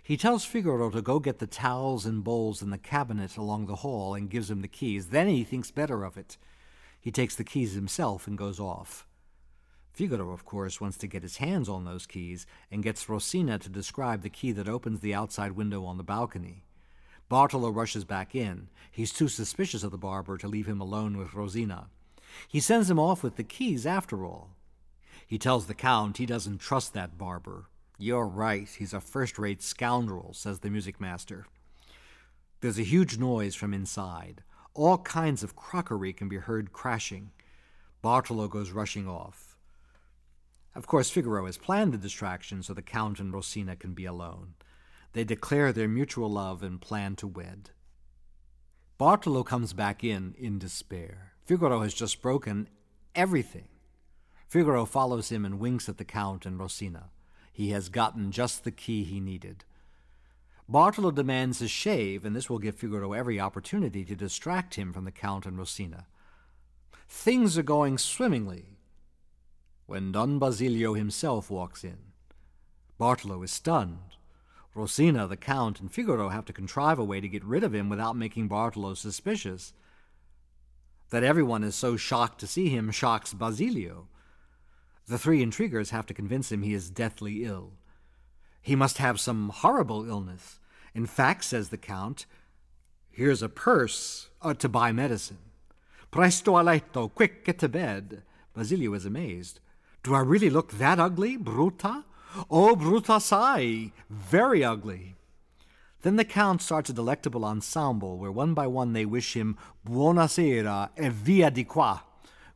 [0.03, 3.77] He tells Figaro to go get the towels and bowls in the cabinet along the
[3.77, 5.11] hall and gives him the keys.
[5.11, 6.37] Then he thinks better of it.
[7.01, 9.07] He takes the keys himself and goes off.
[10.01, 13.69] Figaro, of course, wants to get his hands on those keys and gets Rosina to
[13.69, 16.65] describe the key that opens the outside window on the balcony.
[17.29, 18.69] Bartolo rushes back in.
[18.91, 21.89] He's too suspicious of the barber to leave him alone with Rosina.
[22.49, 24.57] He sends him off with the keys after all.
[25.27, 27.67] He tells the Count he doesn't trust that barber.
[27.99, 31.45] You're right, he's a first rate scoundrel, says the music master.
[32.63, 34.45] There's a huge noise from inside.
[34.73, 37.33] All kinds of crockery can be heard crashing.
[38.01, 39.50] Bartolo goes rushing off.
[40.75, 44.55] Of course, Figaro has planned the distraction so the Count and Rosina can be alone.
[45.13, 47.71] They declare their mutual love and plan to wed.
[48.97, 51.33] Bartolo comes back in in despair.
[51.45, 52.69] Figaro has just broken
[53.15, 53.69] everything.
[54.47, 57.11] Figaro follows him and winks at the Count and Rosina.
[57.53, 59.65] He has gotten just the key he needed.
[60.69, 65.05] Bartolo demands a shave, and this will give Figaro every opportunity to distract him from
[65.05, 66.07] the Count and Rosina.
[67.09, 68.77] Things are going swimmingly
[69.91, 71.99] when Don Basilio himself walks in.
[72.97, 74.15] Bartolo is stunned.
[74.73, 77.89] Rosina, the Count, and Figaro have to contrive a way to get rid of him
[77.89, 79.73] without making Bartolo suspicious.
[81.11, 84.07] That everyone is so shocked to see him shocks Basilio.
[85.09, 87.73] The three intriguers have to convince him he is deathly ill.
[88.63, 90.61] He must have some horrible illness.
[90.95, 92.27] In fact, says the Count,
[93.11, 95.39] here's a purse uh, to buy medicine.
[96.13, 98.23] Presto a letto, quick, get to bed.
[98.55, 99.59] Basilio is amazed.
[100.03, 102.05] Do I really look that ugly, Bruta?
[102.51, 105.17] Oh, Bruta sai, very ugly.
[106.01, 110.89] Then the Count starts a delectable ensemble where one by one they wish him buonasera
[110.97, 112.01] e via di qua.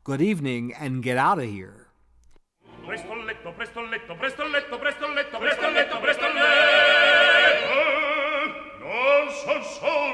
[0.04, 1.88] Good evening and get out of here.
[2.86, 6.44] Presto letto, presto letto, presto letto, presto letto, presto letto, presto letto.
[8.80, 10.13] Non son sordo,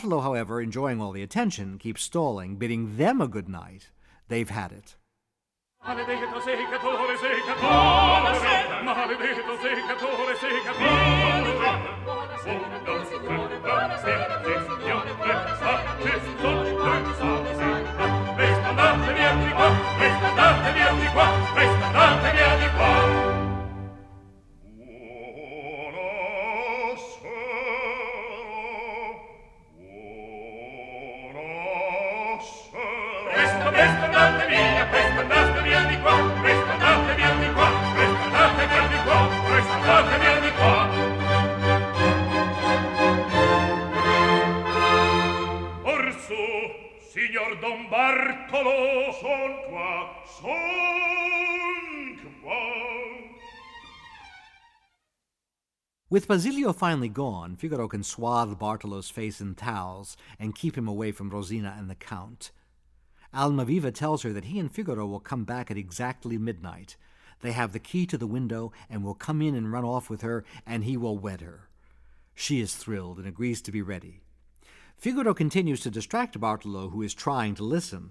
[0.00, 3.90] Bartolo, however, enjoying all the attention, keeps stalling, bidding them a good night.
[4.28, 4.96] They've had it.
[56.30, 61.28] Basilio finally gone, Figaro can swathe Bartolo's face in towels and keep him away from
[61.28, 62.52] Rosina and the Count.
[63.34, 66.96] Almaviva tells her that he and Figaro will come back at exactly midnight.
[67.40, 70.20] They have the key to the window and will come in and run off with
[70.20, 71.68] her, and he will wed her.
[72.32, 74.20] She is thrilled and agrees to be ready.
[74.96, 78.10] Figaro continues to distract Bartolo, who is trying to listen.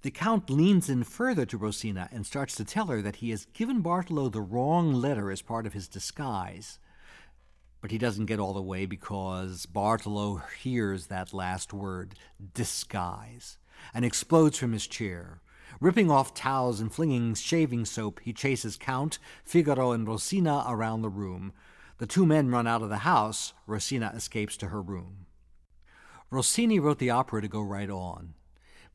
[0.00, 3.44] The Count leans in further to Rosina and starts to tell her that he has
[3.52, 6.78] given Bartolo the wrong letter as part of his disguise.
[7.84, 12.14] But he doesn't get all the way because Bartolo hears that last word,
[12.54, 13.58] disguise,
[13.92, 15.42] and explodes from his chair.
[15.82, 21.10] Ripping off towels and flinging shaving soap, he chases Count, Figaro, and Rosina around the
[21.10, 21.52] room.
[21.98, 23.52] The two men run out of the house.
[23.66, 25.26] Rosina escapes to her room.
[26.30, 28.32] Rossini wrote the opera to go right on.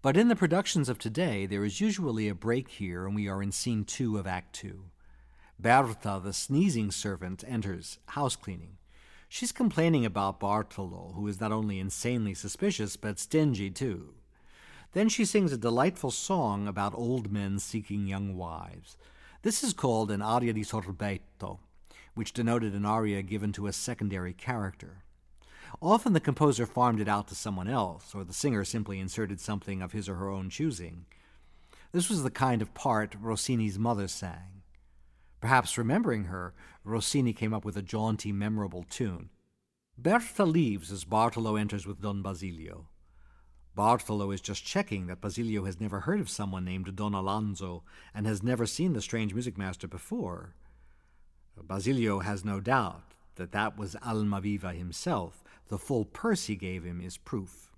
[0.02, 3.44] But in the productions of today, there is usually a break here, and we are
[3.44, 4.86] in scene two of Act Two.
[5.60, 8.78] Berta, the sneezing servant, enters, house cleaning.
[9.32, 14.16] She's complaining about Bartolo, who is not only insanely suspicious, but stingy too.
[14.94, 18.98] Then she sings a delightful song about old men seeking young wives.
[19.44, 21.60] This is called an aria di sorbetto,
[22.16, 25.04] which denoted an aria given to a secondary character.
[25.80, 29.84] Often the composer farmed it out to someone else, or the singer simply inserted something
[29.84, 31.06] of his or her own choosing.
[31.92, 34.59] This was the kind of part Rossini's mother sang.
[35.42, 36.54] Perhaps remembering her,
[36.84, 39.30] Rossini came up with a jaunty, memorable tune.
[39.98, 42.88] Berta leaves as Bartolo enters with Don Basilio.
[43.76, 47.84] Bartolo is just checking that Basilio has never heard of someone named Don Alonso
[48.14, 50.56] and has never seen the strange music master before.
[51.62, 53.04] Basilio has no doubt
[53.36, 55.44] that that was Almaviva himself.
[55.68, 57.72] The full purse he gave him is proof.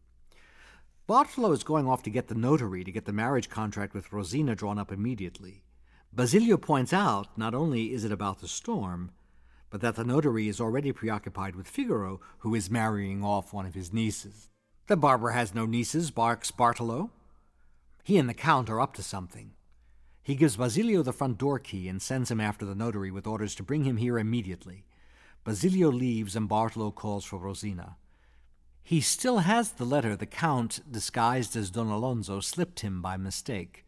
[1.08, 4.56] Bartolo is going off to get the notary to get the marriage contract with Rosina
[4.56, 5.64] drawn up immediately.
[6.14, 9.12] Basilio points out not only is it about the storm,
[9.70, 13.76] but that the notary is already preoccupied with Figaro, who is marrying off one of
[13.76, 14.50] his nieces.
[14.88, 17.12] The barber has no nieces, barks Bartolo.
[18.04, 19.52] He and the Count are up to something.
[20.22, 23.56] He gives Basilio the front door key and sends him after the notary with orders
[23.56, 24.84] to bring him here immediately.
[25.46, 27.96] Basilio leaves and Bartolo calls for Rosina.
[28.84, 33.86] He still has the letter the Count, disguised as Don Alonso, slipped him by mistake.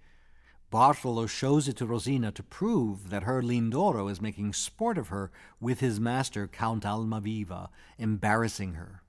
[0.74, 5.30] Bartolo shows it to Rosina to prove that her Lindoro is making sport of her
[5.60, 7.70] with his master, Count Almaviva,
[8.00, 9.04] embarrassing her.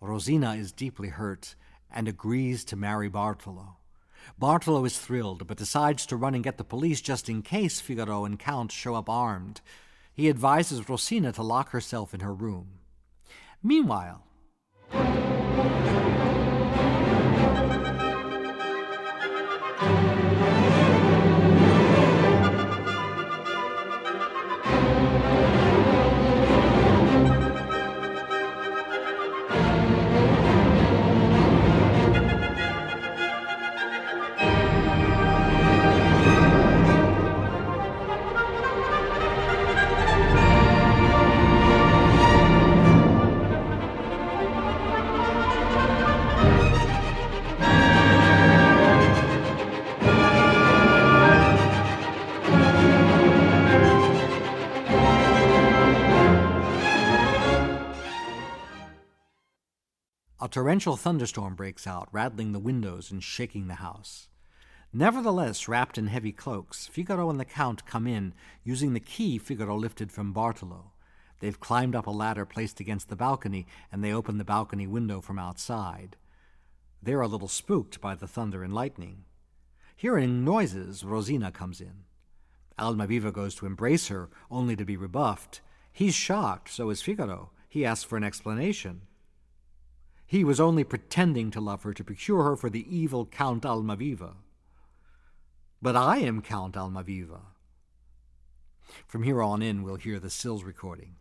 [0.00, 1.56] Rosina is deeply hurt
[1.90, 3.78] and agrees to marry Bartolo.
[4.38, 8.24] Bartolo is thrilled, but decides to run and get the police just in case Figaro
[8.24, 9.62] and Count show up armed.
[10.12, 12.78] He advises Rosina to lock herself in her room.
[13.60, 14.22] Meanwhile,
[60.60, 64.28] torrential thunderstorm breaks out, rattling the windows and shaking the house.
[64.92, 69.74] Nevertheless, wrapped in heavy cloaks, Figaro and the Count come in, using the key Figaro
[69.74, 70.92] lifted from Bartolo.
[71.38, 75.22] They've climbed up a ladder placed against the balcony, and they open the balcony window
[75.22, 76.16] from outside.
[77.02, 79.24] They're a little spooked by the thunder and lightning.
[79.96, 82.04] Hearing noises, Rosina comes in.
[82.78, 85.62] Almaviva goes to embrace her, only to be rebuffed.
[85.90, 87.50] He's shocked, so is Figaro.
[87.66, 89.06] He asks for an explanation.
[90.30, 94.34] He was only pretending to love her to procure her for the evil Count Almaviva.
[95.82, 97.40] But I am Count Almaviva.
[99.08, 101.16] From here on in, we'll hear the Sills recording.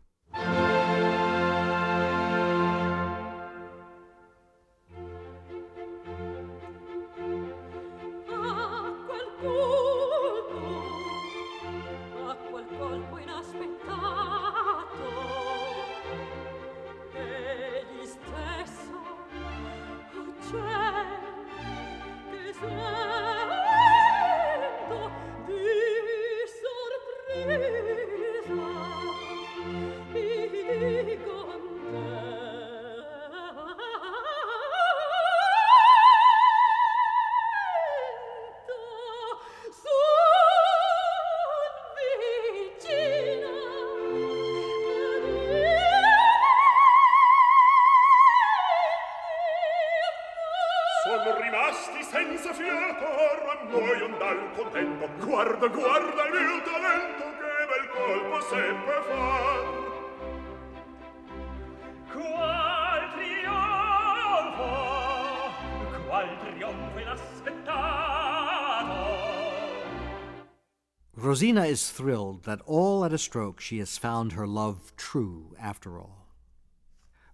[71.40, 75.98] Rosina is thrilled that all at a stroke she has found her love true after
[75.98, 76.28] all.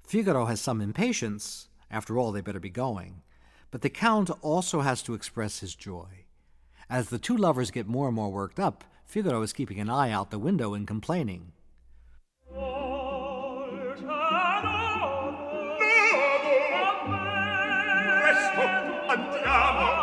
[0.04, 1.70] Figaro has some impatience.
[1.90, 3.24] After all, they better be going.
[3.72, 6.26] But the Count also has to express his joy.
[6.88, 10.12] As the two lovers get more and more worked up, Figaro is keeping an eye
[10.12, 11.54] out the window and complaining.
[19.08, 19.95] Andiamo!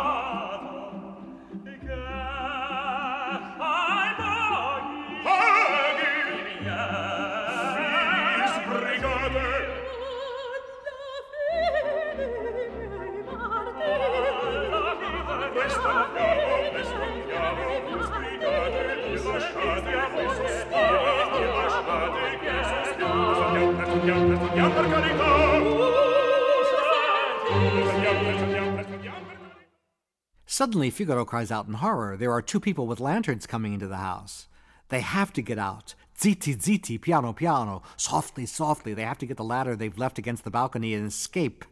[30.45, 32.17] Suddenly, Figaro cries out in horror.
[32.17, 34.47] There are two people with lanterns coming into the house.
[34.89, 35.95] They have to get out.
[36.19, 37.81] Zitti, zitti, piano, piano.
[37.95, 38.93] Softly, softly.
[38.93, 41.63] They have to get the ladder they've left against the balcony and escape.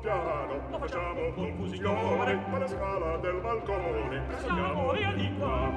[0.00, 4.26] Piano lo facciamo confusione per la scala del balcone.
[4.94, 5.72] via di qua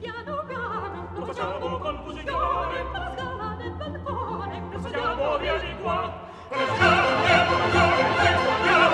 [0.00, 6.26] Piano piano, lo facciamo confusione la scala del balcone, adesso andiamo di qua
[8.62, 8.88] piano,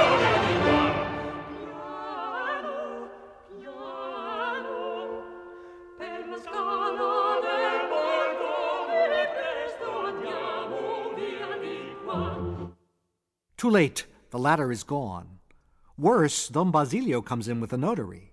[3.61, 4.79] piano,
[5.97, 12.23] per la scala del balcone, presto andiamo via di qua.
[13.55, 14.14] Too late.
[14.35, 15.39] The ladder is gone.
[15.97, 18.33] Worse, Don Basilio comes in with a notary.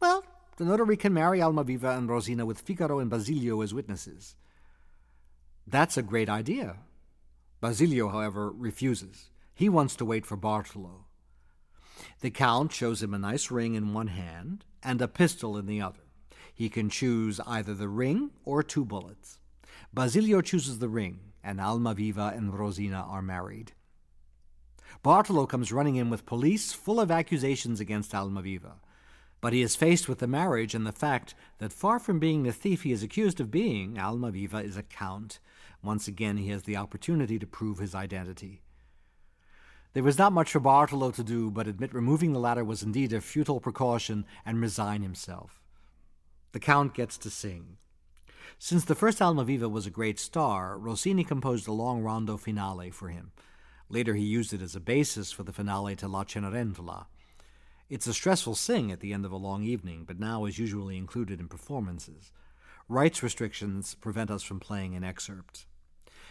[0.00, 0.24] Well,
[0.56, 4.36] the notary can marry Almaviva and Rosina with Figaro and Basilio as witnesses.
[5.66, 6.76] That's a great idea.
[7.60, 9.28] Basilio, however, refuses.
[9.54, 11.04] He wants to wait for Bartolo.
[12.20, 15.82] The Count shows him a nice ring in one hand and a pistol in the
[15.82, 16.06] other.
[16.54, 19.40] He can choose either the ring or two bullets.
[19.92, 23.72] Basilio chooses the ring, and Almaviva and Rosina are married.
[25.02, 28.74] Bartolo comes running in with police full of accusations against Almaviva.
[29.40, 32.52] But he is faced with the marriage and the fact that far from being the
[32.52, 35.40] thief he is accused of being, Almaviva is a count.
[35.82, 38.62] Once again, he has the opportunity to prove his identity.
[39.94, 43.12] There was not much for Bartolo to do but admit removing the ladder was indeed
[43.12, 45.60] a futile precaution and resign himself.
[46.52, 47.78] The Count gets to sing.
[48.58, 53.08] Since the first Almaviva was a great star, Rossini composed a long rondo finale for
[53.08, 53.32] him.
[53.92, 57.04] Later, he used it as a basis for the finale to La Cenerentola.
[57.90, 60.96] It's a stressful sing at the end of a long evening, but now is usually
[60.96, 62.32] included in performances.
[62.88, 65.66] Rights restrictions prevent us from playing an excerpt.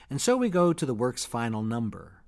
[0.09, 2.23] And so we go to the work's final number.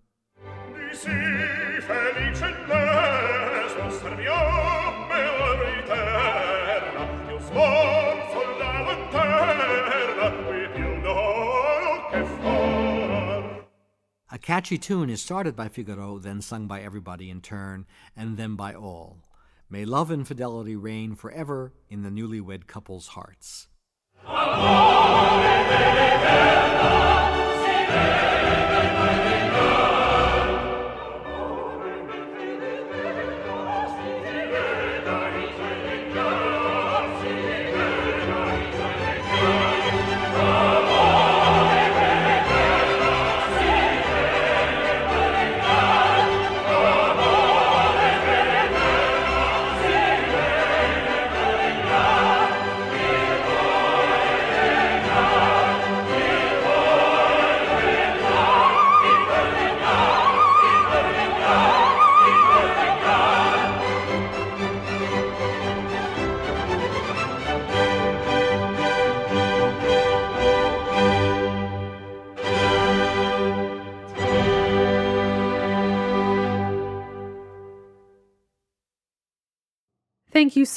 [14.44, 18.74] Catchy tune is started by Figaro, then sung by everybody in turn, and then by
[18.74, 19.24] all.
[19.70, 23.70] May love and fidelity reign forever in the newlywed couple's hearts.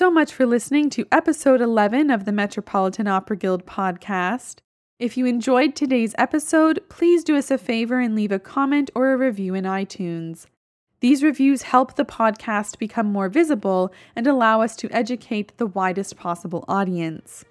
[0.06, 4.58] So much for listening to episode 11 of the Metropolitan Opera Guild podcast.
[5.00, 9.10] If you enjoyed today's episode, please do us a favor and leave a comment or
[9.10, 10.46] a review in iTunes.
[11.00, 16.16] These reviews help the podcast become more visible and allow us to educate the widest
[16.16, 17.44] possible audience.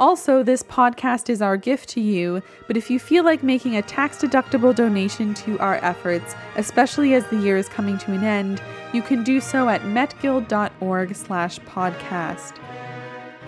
[0.00, 3.82] Also, this podcast is our gift to you, but if you feel like making a
[3.82, 8.62] tax-deductible donation to our efforts, especially as the year is coming to an end,
[8.94, 12.52] you can do so at metguild.org/podcast.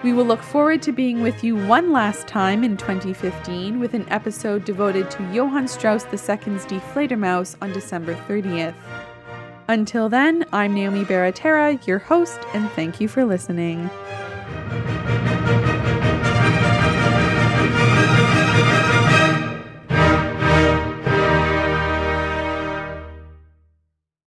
[0.02, 4.04] We will look forward to being with you one last time in 2015 with an
[4.10, 8.74] episode devoted to Johann Strauss II's Die Fledermaus on December 30th.
[9.68, 13.88] Until then, I'm Naomi Baratera, your host, and thank you for listening.